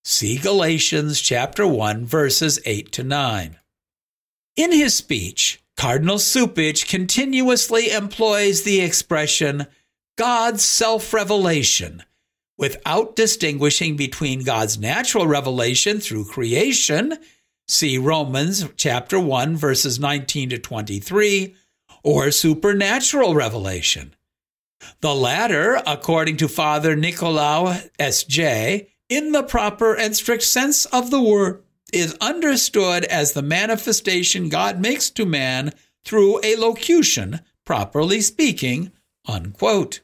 See 0.07 0.37
Galatians 0.37 1.19
chapter 1.19 1.65
1 1.65 2.05
verses 2.05 2.59
8 2.63 2.91
to 2.91 3.03
9. 3.03 3.57
In 4.55 4.71
his 4.71 4.93
speech, 4.93 5.63
Cardinal 5.75 6.17
Cupich 6.17 6.87
continuously 6.87 7.89
employs 7.89 8.61
the 8.61 8.81
expression 8.81 9.65
God's 10.15 10.63
self-revelation 10.63 12.03
without 12.55 13.15
distinguishing 13.15 13.95
between 13.95 14.43
God's 14.43 14.77
natural 14.77 15.25
revelation 15.25 15.99
through 15.99 16.25
creation, 16.25 17.17
see 17.67 17.97
Romans 17.97 18.63
chapter 18.77 19.19
1 19.19 19.57
verses 19.57 19.99
19 19.99 20.51
to 20.51 20.59
23, 20.59 21.55
or 22.03 22.29
supernatural 22.29 23.33
revelation. 23.33 24.13
The 25.01 25.15
latter, 25.15 25.81
according 25.87 26.37
to 26.37 26.47
Father 26.47 26.95
Nicolau 26.95 27.89
S.J., 27.97 28.91
in 29.09 29.31
the 29.31 29.43
proper 29.43 29.95
and 29.95 30.15
strict 30.15 30.43
sense 30.43 30.85
of 30.85 31.11
the 31.11 31.21
word, 31.21 31.63
is 31.93 32.17
understood 32.19 33.05
as 33.05 33.33
the 33.33 33.41
manifestation 33.41 34.49
God 34.49 34.79
makes 34.79 35.09
to 35.11 35.25
man 35.25 35.71
through 36.03 36.39
a 36.43 36.55
locution, 36.55 37.41
properly 37.65 38.21
speaking, 38.21 38.91
unquote. 39.27 40.01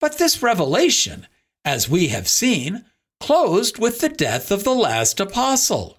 But 0.00 0.18
this 0.18 0.42
revelation, 0.42 1.26
as 1.64 1.88
we 1.88 2.08
have 2.08 2.28
seen, 2.28 2.84
closed 3.20 3.78
with 3.78 4.00
the 4.00 4.08
death 4.08 4.50
of 4.50 4.64
the 4.64 4.74
last 4.74 5.20
apostle. 5.20 5.98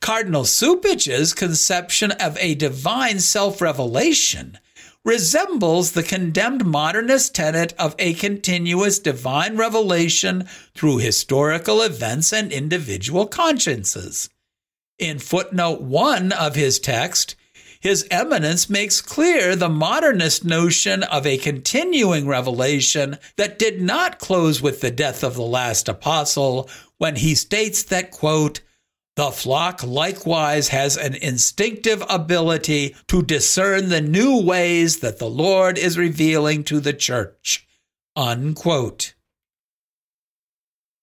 Cardinal 0.00 0.44
Cupich's 0.44 1.32
conception 1.32 2.10
of 2.12 2.36
a 2.38 2.54
divine 2.54 3.20
self 3.20 3.60
revelation 3.60 4.58
resembles 5.04 5.92
the 5.92 6.02
condemned 6.02 6.64
modernist 6.64 7.34
tenet 7.34 7.74
of 7.78 7.94
a 7.98 8.14
continuous 8.14 8.98
divine 8.98 9.56
revelation 9.56 10.48
through 10.74 10.98
historical 10.98 11.82
events 11.82 12.32
and 12.32 12.50
individual 12.50 13.26
consciences. 13.26 14.30
In 14.98 15.18
footnote 15.18 15.82
1 15.82 16.32
of 16.32 16.54
his 16.54 16.78
text, 16.78 17.36
his 17.80 18.06
eminence 18.10 18.70
makes 18.70 19.02
clear 19.02 19.54
the 19.54 19.68
modernist 19.68 20.42
notion 20.42 21.02
of 21.02 21.26
a 21.26 21.36
continuing 21.36 22.26
revelation 22.26 23.18
that 23.36 23.58
did 23.58 23.82
not 23.82 24.18
close 24.18 24.62
with 24.62 24.80
the 24.80 24.90
death 24.90 25.22
of 25.22 25.34
the 25.34 25.42
last 25.42 25.86
apostle 25.86 26.70
when 26.96 27.16
he 27.16 27.34
states 27.34 27.82
that, 27.82 28.10
quote, 28.10 28.62
the 29.16 29.30
flock 29.30 29.84
likewise 29.84 30.68
has 30.68 30.96
an 30.96 31.14
instinctive 31.14 32.02
ability 32.08 32.96
to 33.06 33.22
discern 33.22 33.88
the 33.88 34.00
new 34.00 34.42
ways 34.42 34.98
that 35.00 35.18
the 35.18 35.28
Lord 35.28 35.78
is 35.78 35.96
revealing 35.96 36.64
to 36.64 36.80
the 36.80 36.92
church. 36.92 37.66
Unquote. 38.16 39.14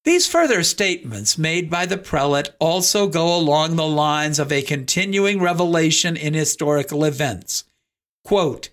These 0.04 0.28
further 0.28 0.64
statements 0.64 1.38
made 1.38 1.70
by 1.70 1.86
the 1.86 1.98
prelate 1.98 2.50
also 2.60 3.08
go 3.08 3.36
along 3.36 3.76
the 3.76 3.88
lines 3.88 4.40
of 4.40 4.52
a 4.52 4.64
continuing 4.64 5.40
revelation 5.40 6.18
in 6.18 6.34
historical 6.34 7.06
events. 7.06 7.66
Quote, 8.26 8.70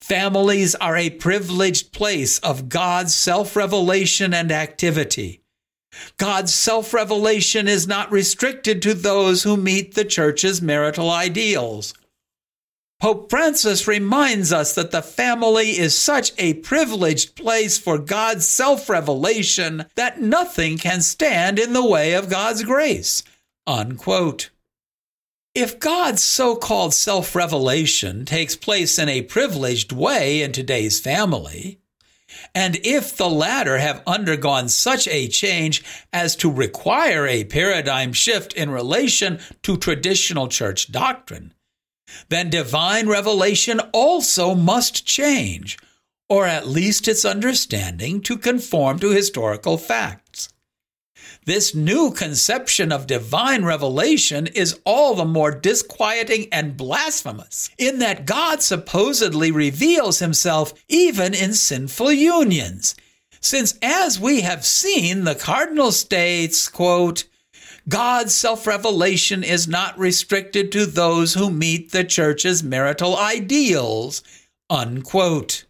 Families 0.00 0.74
are 0.74 0.96
a 0.96 1.10
privileged 1.10 1.92
place 1.92 2.38
of 2.40 2.68
God's 2.68 3.14
self 3.14 3.56
revelation 3.56 4.34
and 4.34 4.52
activity. 4.52 5.42
God's 6.16 6.54
self 6.54 6.92
revelation 6.94 7.68
is 7.68 7.86
not 7.86 8.10
restricted 8.10 8.82
to 8.82 8.94
those 8.94 9.42
who 9.42 9.56
meet 9.56 9.94
the 9.94 10.04
church's 10.04 10.62
marital 10.62 11.10
ideals. 11.10 11.94
Pope 12.98 13.28
Francis 13.28 13.86
reminds 13.86 14.52
us 14.52 14.74
that 14.74 14.90
the 14.90 15.02
family 15.02 15.78
is 15.78 15.96
such 15.96 16.32
a 16.38 16.54
privileged 16.54 17.34
place 17.36 17.76
for 17.76 17.98
God's 17.98 18.46
self 18.46 18.88
revelation 18.88 19.84
that 19.96 20.20
nothing 20.20 20.78
can 20.78 21.02
stand 21.02 21.58
in 21.58 21.74
the 21.74 21.84
way 21.84 22.14
of 22.14 22.30
God's 22.30 22.62
grace. 22.62 23.22
Unquote. 23.66 24.50
If 25.54 25.78
God's 25.78 26.22
so 26.22 26.56
called 26.56 26.94
self 26.94 27.34
revelation 27.34 28.24
takes 28.24 28.56
place 28.56 28.98
in 28.98 29.08
a 29.08 29.22
privileged 29.22 29.92
way 29.92 30.40
in 30.42 30.52
today's 30.52 30.98
family, 30.98 31.78
and 32.56 32.76
if 32.84 33.14
the 33.14 33.28
latter 33.28 33.76
have 33.76 34.02
undergone 34.06 34.70
such 34.70 35.06
a 35.08 35.28
change 35.28 35.84
as 36.10 36.34
to 36.36 36.50
require 36.50 37.26
a 37.26 37.44
paradigm 37.44 38.14
shift 38.14 38.54
in 38.54 38.70
relation 38.70 39.38
to 39.62 39.76
traditional 39.76 40.48
church 40.48 40.90
doctrine, 40.90 41.52
then 42.30 42.48
divine 42.48 43.08
revelation 43.08 43.78
also 43.92 44.54
must 44.54 45.04
change, 45.04 45.76
or 46.30 46.46
at 46.46 46.66
least 46.66 47.06
its 47.08 47.26
understanding 47.26 48.22
to 48.22 48.38
conform 48.38 48.98
to 49.00 49.10
historical 49.10 49.76
facts. 49.76 50.48
This 51.46 51.76
new 51.76 52.10
conception 52.10 52.90
of 52.90 53.06
divine 53.06 53.64
revelation 53.64 54.48
is 54.48 54.80
all 54.84 55.14
the 55.14 55.24
more 55.24 55.52
disquieting 55.52 56.48
and 56.50 56.76
blasphemous 56.76 57.70
in 57.78 58.00
that 58.00 58.26
God 58.26 58.62
supposedly 58.62 59.52
reveals 59.52 60.18
himself 60.18 60.74
even 60.88 61.34
in 61.34 61.54
sinful 61.54 62.10
unions. 62.10 62.96
Since, 63.40 63.78
as 63.80 64.18
we 64.18 64.40
have 64.40 64.66
seen, 64.66 65.22
the 65.22 65.36
cardinal 65.36 65.92
states, 65.92 66.68
quote, 66.68 67.24
God's 67.88 68.34
self 68.34 68.66
revelation 68.66 69.44
is 69.44 69.68
not 69.68 69.96
restricted 69.96 70.72
to 70.72 70.84
those 70.84 71.34
who 71.34 71.48
meet 71.48 71.92
the 71.92 72.02
church's 72.02 72.64
marital 72.64 73.16
ideals. 73.16 74.24
Unquote. 74.68 75.65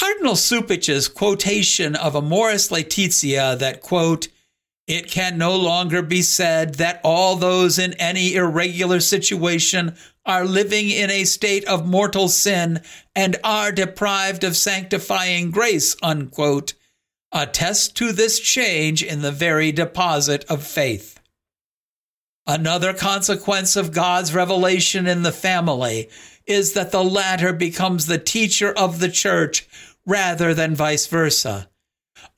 Cardinal 0.00 0.34
Cupich's 0.34 1.08
quotation 1.08 1.94
of 1.94 2.14
Amoris 2.14 2.70
Laetitia 2.70 3.56
that, 3.56 3.82
quote, 3.82 4.28
it 4.86 5.10
can 5.10 5.36
no 5.36 5.54
longer 5.54 6.00
be 6.00 6.22
said 6.22 6.76
that 6.76 7.02
all 7.04 7.36
those 7.36 7.78
in 7.78 7.92
any 7.94 8.34
irregular 8.34 9.00
situation 9.00 9.94
are 10.24 10.46
living 10.46 10.88
in 10.88 11.10
a 11.10 11.24
state 11.24 11.66
of 11.66 11.86
mortal 11.86 12.28
sin 12.28 12.80
and 13.14 13.36
are 13.44 13.72
deprived 13.72 14.42
of 14.42 14.56
sanctifying 14.56 15.50
grace, 15.50 15.94
unquote, 16.02 16.72
attest 17.30 17.94
to 17.98 18.10
this 18.10 18.40
change 18.40 19.02
in 19.02 19.20
the 19.20 19.30
very 19.30 19.70
deposit 19.70 20.46
of 20.48 20.66
faith. 20.66 21.20
Another 22.46 22.94
consequence 22.94 23.76
of 23.76 23.92
God's 23.92 24.34
revelation 24.34 25.06
in 25.06 25.24
the 25.24 25.30
family 25.30 26.08
is 26.46 26.72
that 26.72 26.90
the 26.90 27.04
latter 27.04 27.52
becomes 27.52 28.06
the 28.06 28.18
teacher 28.18 28.72
of 28.72 28.98
the 28.98 29.08
church 29.08 29.68
rather 30.06 30.54
than 30.54 30.74
vice 30.74 31.06
versa. 31.06 31.68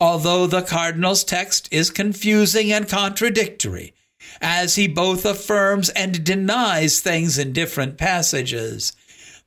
Although 0.00 0.46
the 0.46 0.62
cardinal's 0.62 1.24
text 1.24 1.68
is 1.72 1.90
confusing 1.90 2.72
and 2.72 2.88
contradictory, 2.88 3.94
as 4.40 4.76
he 4.76 4.86
both 4.86 5.24
affirms 5.24 5.88
and 5.90 6.24
denies 6.24 7.00
things 7.00 7.38
in 7.38 7.52
different 7.52 7.98
passages, 7.98 8.92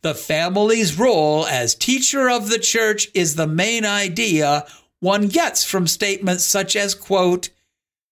the 0.02 0.16
family's 0.16 1.00
role 1.00 1.46
as 1.48 1.74
teacher 1.74 2.30
of 2.30 2.50
the 2.50 2.60
church 2.60 3.08
is 3.14 3.36
the 3.36 3.48
main 3.48 3.86
idea 3.86 4.66
one 5.00 5.28
gets 5.28 5.64
from 5.64 5.88
statements 5.88 6.44
such 6.44 6.76
as, 6.76 6.96
quote, 6.96 7.50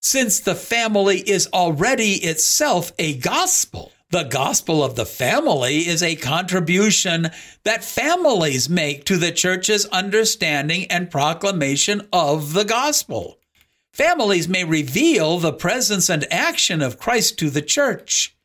since 0.01 0.39
the 0.39 0.55
family 0.55 1.19
is 1.19 1.47
already 1.53 2.13
itself 2.15 2.91
a 2.99 3.17
gospel, 3.17 3.91
the 4.13 4.23
gospel 4.23 4.83
of 4.83 4.95
the 4.95 5.07
family 5.07 5.87
is 5.87 6.03
a 6.03 6.15
contribution 6.15 7.31
that 7.63 7.83
families 7.83 8.69
make 8.69 9.05
to 9.05 9.17
the 9.17 9.31
church's 9.31 9.87
understanding 9.87 10.85
and 10.91 11.09
proclamation 11.09 12.07
of 12.13 12.53
the 12.53 12.63
gospel. 12.63 13.39
Families 13.91 14.47
may 14.47 14.63
reveal 14.65 15.39
the 15.39 15.51
presence 15.51 16.11
and 16.11 16.31
action 16.31 16.79
of 16.79 16.99
Christ 16.99 17.39
to 17.39 17.49
the 17.49 17.63
church. 17.63 18.37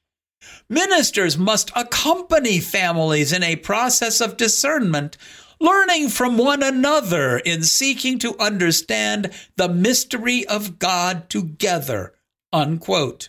Ministers 0.70 1.36
must 1.36 1.70
accompany 1.76 2.60
families 2.60 3.30
in 3.30 3.42
a 3.42 3.56
process 3.56 4.22
of 4.22 4.38
discernment, 4.38 5.18
learning 5.60 6.08
from 6.08 6.38
one 6.38 6.62
another 6.62 7.36
in 7.36 7.62
seeking 7.62 8.18
to 8.20 8.38
understand 8.38 9.30
the 9.56 9.68
mystery 9.68 10.46
of 10.46 10.78
God 10.78 11.28
together. 11.28 12.14
Unquote. 12.54 13.28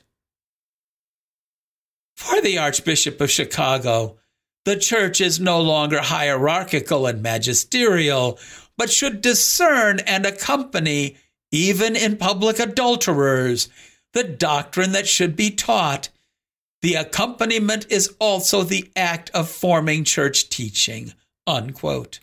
For 2.19 2.41
the 2.41 2.57
Archbishop 2.57 3.21
of 3.21 3.31
Chicago, 3.31 4.17
the 4.65 4.75
church 4.75 5.21
is 5.21 5.39
no 5.39 5.61
longer 5.61 6.01
hierarchical 6.01 7.07
and 7.07 7.23
magisterial, 7.23 8.37
but 8.77 8.91
should 8.91 9.21
discern 9.21 10.01
and 10.01 10.25
accompany, 10.25 11.15
even 11.49 11.95
in 11.95 12.17
public 12.17 12.59
adulterers, 12.59 13.69
the 14.11 14.25
doctrine 14.25 14.91
that 14.91 15.07
should 15.07 15.37
be 15.37 15.49
taught. 15.49 16.09
The 16.81 16.95
accompaniment 16.95 17.87
is 17.89 18.13
also 18.19 18.63
the 18.63 18.91
act 18.97 19.31
of 19.33 19.49
forming 19.49 20.03
church 20.03 20.49
teaching. 20.49 21.13
Unquote. 21.47 22.19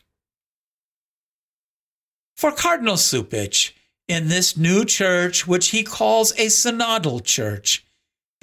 For 2.36 2.52
Cardinal 2.52 2.96
Cupich, 2.96 3.72
in 4.08 4.28
this 4.28 4.58
new 4.58 4.84
church, 4.84 5.46
which 5.46 5.70
he 5.70 5.82
calls 5.82 6.32
a 6.32 6.48
synodal 6.48 7.24
church, 7.24 7.85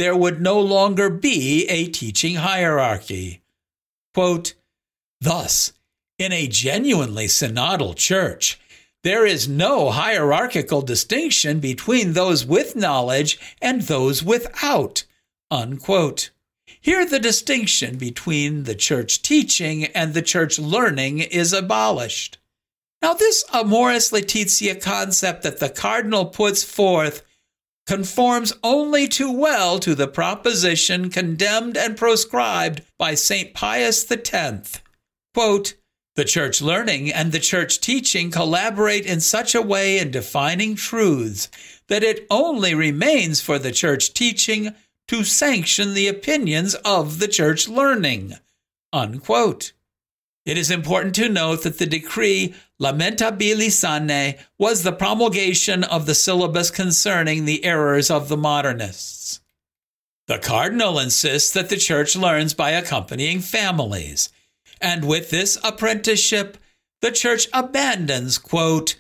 there 0.04 0.18
would 0.18 0.42
no 0.42 0.60
longer 0.60 1.10
be 1.10 1.66
a 1.70 1.88
teaching 1.88 2.36
hierarchy. 2.36 3.42
Quote, 4.14 4.54
Thus, 5.22 5.72
in 6.20 6.34
a 6.34 6.46
genuinely 6.46 7.28
synodal 7.28 7.96
church, 7.96 8.60
there 9.04 9.26
is 9.26 9.48
no 9.48 9.92
hierarchical 9.92 10.82
distinction 10.82 11.62
between 11.62 12.12
those 12.12 12.46
with 12.46 12.76
knowledge 12.76 13.40
and 13.62 13.84
those 13.84 14.22
without. 14.22 15.06
Unquote. 15.50 16.32
Here, 16.82 17.06
the 17.06 17.18
distinction 17.18 17.96
between 17.96 18.64
the 18.64 18.76
church 18.76 19.22
teaching 19.22 19.86
and 19.86 20.14
the 20.14 20.22
church 20.22 20.60
learning 20.60 21.20
is 21.20 21.54
abolished. 21.54 22.40
Now, 23.02 23.14
this 23.14 23.46
Amoris 23.54 24.12
Laetitia 24.12 24.82
concept 24.82 25.44
that 25.44 25.62
the 25.62 25.70
cardinal 25.70 26.26
puts 26.26 26.62
forth 26.62 27.26
conforms 27.86 28.54
only 28.64 29.08
too 29.08 29.32
well 29.32 29.80
to 29.80 29.94
the 29.96 30.08
proposition 30.08 31.10
condemned 31.10 31.78
and 31.78 31.98
proscribed 31.98 32.82
by 32.98 33.14
St. 33.14 33.54
Pius 33.54 34.10
X. 34.10 34.82
Quote, 35.34 35.74
the 36.16 36.24
church 36.24 36.62
learning 36.62 37.12
and 37.12 37.32
the 37.32 37.40
church 37.40 37.82
teaching 37.82 38.30
collaborate 38.30 39.06
in 39.06 39.20
such 39.20 39.56
a 39.56 39.62
way 39.62 39.98
in 39.98 40.12
defining 40.12 40.76
truths 40.76 41.50
that 41.88 42.04
it 42.04 42.28
only 42.30 42.76
remains 42.76 43.42
for 43.42 43.58
the 43.58 43.72
church 43.72 44.14
teaching 44.14 44.76
to 45.08 45.24
sanction 45.24 45.94
the 45.94 46.08
opinions 46.08 46.76
of 46.86 47.20
the 47.20 47.28
church 47.28 47.68
learning. 47.68 48.36
Unquote. 48.94 49.74
It 50.46 50.58
is 50.58 50.70
important 50.70 51.16
to 51.16 51.30
note 51.30 51.64
that 51.64 51.80
the 51.80 51.86
decree 51.86 52.54
Lamentabili 52.84 53.72
Sane 53.72 54.36
was 54.58 54.84
the 54.84 54.92
promulgation 54.92 55.86
of 55.86 56.06
the 56.06 56.14
syllabus 56.14 56.70
concerning 56.70 57.46
the 57.46 57.64
errors 57.64 58.12
of 58.12 58.28
the 58.28 58.36
modernists. 58.36 59.40
The 60.28 60.38
cardinal 60.38 61.00
insists 61.00 61.52
that 61.52 61.70
the 61.70 61.78
church 61.78 62.18
learns 62.18 62.54
by 62.54 62.72
accompanying 62.72 63.40
families, 63.40 64.30
and 64.82 65.06
with 65.06 65.30
this 65.30 65.58
apprenticeship, 65.64 66.58
the 67.02 67.12
church 67.12 67.48
abandons, 67.54 68.38
quote, 68.38 68.96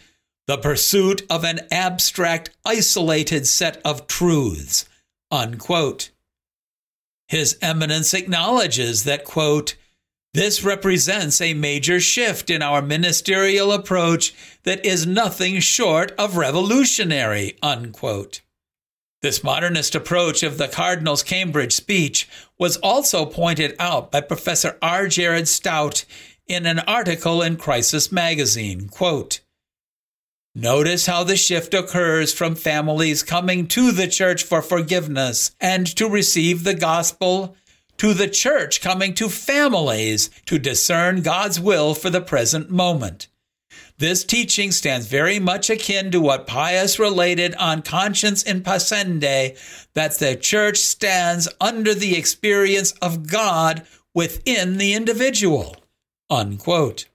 the 0.47 0.57
pursuit 0.57 1.23
of 1.29 1.43
an 1.43 1.59
abstract, 1.69 2.51
isolated 2.65 3.45
set 3.45 3.81
of 3.83 4.07
truths, 4.07 4.87
unquote. 5.29 6.09
His 7.27 7.57
Eminence 7.61 8.13
acknowledges 8.13 9.03
that, 9.03 9.25
quote, 9.25 9.75
this 10.33 10.63
represents 10.63 11.39
a 11.39 11.53
major 11.53 11.99
shift 11.99 12.49
in 12.49 12.61
our 12.61 12.81
ministerial 12.81 13.71
approach 13.71 14.33
that 14.63 14.83
is 14.85 15.05
nothing 15.05 15.59
short 15.59 16.11
of 16.17 16.37
revolutionary. 16.37 17.57
Unquote. 17.61 18.41
This 19.21 19.43
modernist 19.43 19.95
approach 19.95 20.43
of 20.43 20.57
the 20.57 20.67
Cardinal's 20.67 21.23
Cambridge 21.23 21.71
speech 21.71 22.27
was 22.59 22.77
also 22.77 23.25
pointed 23.25 23.75
out 23.79 24.11
by 24.11 24.21
Professor 24.21 24.77
R. 24.81 25.07
Jared 25.07 25.45
Staudt 25.45 26.03
in 26.47 26.65
an 26.65 26.79
article 26.79 27.41
in 27.41 27.55
Crisis 27.55 28.11
magazine. 28.11 28.89
Quote, 28.89 29.39
Notice 30.55 31.05
how 31.05 31.23
the 31.23 31.37
shift 31.37 31.73
occurs 31.73 32.33
from 32.33 32.53
families 32.55 33.23
coming 33.23 33.65
to 33.69 33.91
the 33.91 34.07
church 34.07 34.43
for 34.43 34.61
forgiveness 34.61 35.55
and 35.59 35.87
to 35.95 36.07
receive 36.07 36.63
the 36.63 36.75
gospel 36.75 37.55
to 37.97 38.13
the 38.13 38.27
church 38.27 38.81
coming 38.81 39.13
to 39.15 39.29
families 39.29 40.29
to 40.45 40.59
discern 40.59 41.21
God's 41.21 41.59
will 41.59 41.93
for 41.93 42.09
the 42.09 42.21
present 42.21 42.69
moment. 42.69 43.27
This 43.97 44.23
teaching 44.23 44.71
stands 44.71 45.07
very 45.07 45.39
much 45.39 45.69
akin 45.69 46.11
to 46.11 46.19
what 46.19 46.47
Pius 46.47 46.97
related 46.97 47.55
on 47.55 47.83
Conscience 47.83 48.43
in 48.43 48.61
Pascendi 48.61 49.57
that 49.93 50.17
the 50.17 50.35
church 50.35 50.77
stands 50.77 51.47
under 51.61 51.93
the 51.93 52.17
experience 52.17 52.91
of 52.93 53.27
God 53.27 53.85
within 54.13 54.77
the 54.77 54.93
individual. 54.93 55.77
Unquote. 56.29 57.05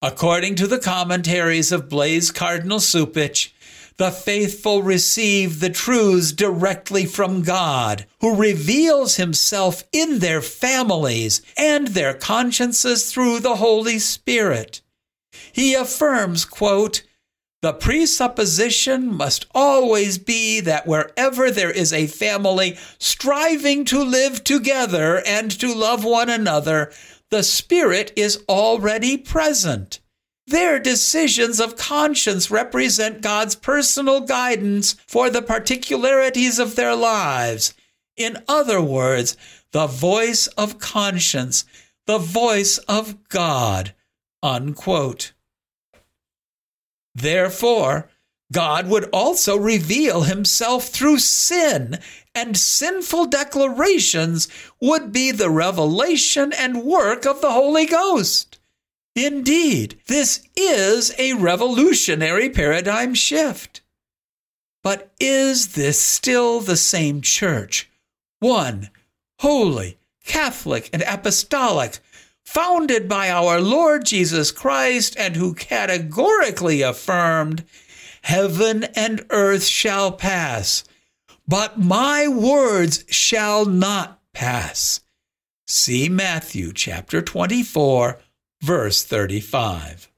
According 0.00 0.54
to 0.56 0.66
the 0.66 0.78
commentaries 0.78 1.72
of 1.72 1.88
Blase 1.88 2.30
Cardinal 2.30 2.78
Cupich, 2.78 3.52
the 3.98 4.10
faithful 4.12 4.82
receive 4.82 5.60
the 5.60 5.70
truths 5.70 6.32
directly 6.32 7.04
from 7.04 7.42
God, 7.42 8.06
who 8.20 8.34
reveals 8.34 9.16
himself 9.16 9.84
in 9.92 10.20
their 10.20 10.40
families 10.40 11.42
and 11.56 11.88
their 11.88 12.14
consciences 12.14 13.12
through 13.12 13.40
the 13.40 13.56
Holy 13.56 13.98
Spirit. 13.98 14.80
He 15.52 15.74
affirms, 15.74 16.44
quote, 16.44 17.02
the 17.60 17.72
presupposition 17.72 19.12
must 19.12 19.46
always 19.52 20.16
be 20.16 20.60
that 20.60 20.86
wherever 20.86 21.50
there 21.50 21.72
is 21.72 21.92
a 21.92 22.06
family 22.06 22.78
striving 23.00 23.84
to 23.86 24.04
live 24.04 24.44
together 24.44 25.20
and 25.26 25.50
to 25.58 25.74
love 25.74 26.04
one 26.04 26.30
another, 26.30 26.92
the 27.30 27.42
Spirit 27.42 28.12
is 28.14 28.44
already 28.48 29.16
present. 29.16 29.98
Their 30.48 30.78
decisions 30.78 31.60
of 31.60 31.76
conscience 31.76 32.50
represent 32.50 33.20
God's 33.20 33.54
personal 33.54 34.20
guidance 34.20 34.94
for 35.06 35.28
the 35.28 35.42
particularities 35.42 36.58
of 36.58 36.74
their 36.74 36.96
lives. 36.96 37.74
In 38.16 38.42
other 38.48 38.80
words, 38.80 39.36
the 39.72 39.86
voice 39.86 40.46
of 40.46 40.78
conscience, 40.78 41.66
the 42.06 42.16
voice 42.16 42.78
of 42.88 43.28
God. 43.28 43.94
Unquote. 44.42 45.32
Therefore, 47.14 48.08
God 48.50 48.88
would 48.88 49.10
also 49.12 49.54
reveal 49.58 50.22
himself 50.22 50.88
through 50.88 51.18
sin, 51.18 51.98
and 52.34 52.56
sinful 52.56 53.26
declarations 53.26 54.48
would 54.80 55.12
be 55.12 55.30
the 55.30 55.50
revelation 55.50 56.54
and 56.54 56.84
work 56.84 57.26
of 57.26 57.42
the 57.42 57.50
Holy 57.50 57.84
Ghost. 57.84 58.57
Indeed, 59.18 59.98
this 60.06 60.46
is 60.54 61.12
a 61.18 61.32
revolutionary 61.32 62.50
paradigm 62.50 63.14
shift. 63.14 63.80
But 64.84 65.10
is 65.18 65.72
this 65.72 66.00
still 66.00 66.60
the 66.60 66.76
same 66.76 67.20
church? 67.20 67.90
One, 68.38 68.90
holy, 69.40 69.98
Catholic, 70.24 70.88
and 70.92 71.02
apostolic, 71.02 71.98
founded 72.44 73.08
by 73.08 73.28
our 73.28 73.60
Lord 73.60 74.06
Jesus 74.06 74.52
Christ, 74.52 75.16
and 75.18 75.34
who 75.34 75.52
categorically 75.52 76.82
affirmed, 76.82 77.64
Heaven 78.22 78.84
and 78.94 79.26
earth 79.30 79.64
shall 79.64 80.12
pass, 80.12 80.84
but 81.48 81.76
my 81.76 82.28
words 82.28 83.04
shall 83.08 83.64
not 83.64 84.20
pass. 84.32 85.00
See 85.66 86.08
Matthew 86.08 86.72
chapter 86.72 87.20
24 87.20 88.20
verse 88.60 89.04
35. 89.04 90.10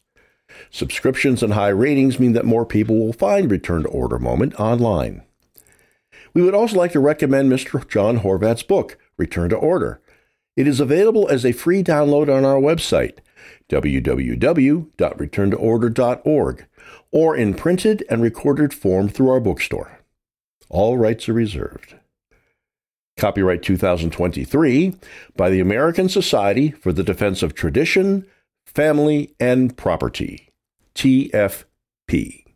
Subscriptions 0.70 1.42
and 1.42 1.54
high 1.54 1.68
ratings 1.68 2.18
mean 2.18 2.32
that 2.32 2.44
more 2.44 2.66
people 2.66 2.98
will 2.98 3.12
find 3.12 3.48
Return 3.50 3.82
to 3.82 3.88
Order 3.88 4.18
Moment 4.18 4.58
online. 4.58 5.22
We 6.34 6.42
would 6.42 6.54
also 6.54 6.76
like 6.76 6.92
to 6.92 7.00
recommend 7.00 7.50
Mr. 7.50 7.88
John 7.88 8.20
Horvat's 8.20 8.62
book, 8.62 8.98
Return 9.16 9.48
to 9.50 9.56
Order. 9.56 10.00
It 10.56 10.66
is 10.66 10.80
available 10.80 11.28
as 11.28 11.46
a 11.46 11.52
free 11.52 11.84
download 11.84 12.34
on 12.34 12.44
our 12.44 12.60
website, 12.60 13.18
www.returntoorder.org, 13.68 16.66
or 17.10 17.36
in 17.36 17.54
printed 17.54 18.04
and 18.10 18.22
recorded 18.22 18.74
form 18.74 19.08
through 19.08 19.30
our 19.30 19.40
bookstore. 19.40 20.00
All 20.68 20.98
rights 20.98 21.28
are 21.28 21.34
reserved. 21.34 21.94
Copyright 23.18 23.62
2023 23.62 24.94
by 25.36 25.50
the 25.50 25.60
American 25.60 26.08
Society 26.08 26.70
for 26.70 26.92
the 26.92 27.02
Defense 27.02 27.42
of 27.42 27.54
Tradition, 27.54 28.26
Family, 28.64 29.34
and 29.38 29.76
Property, 29.76 30.48
TFP. 30.94 32.47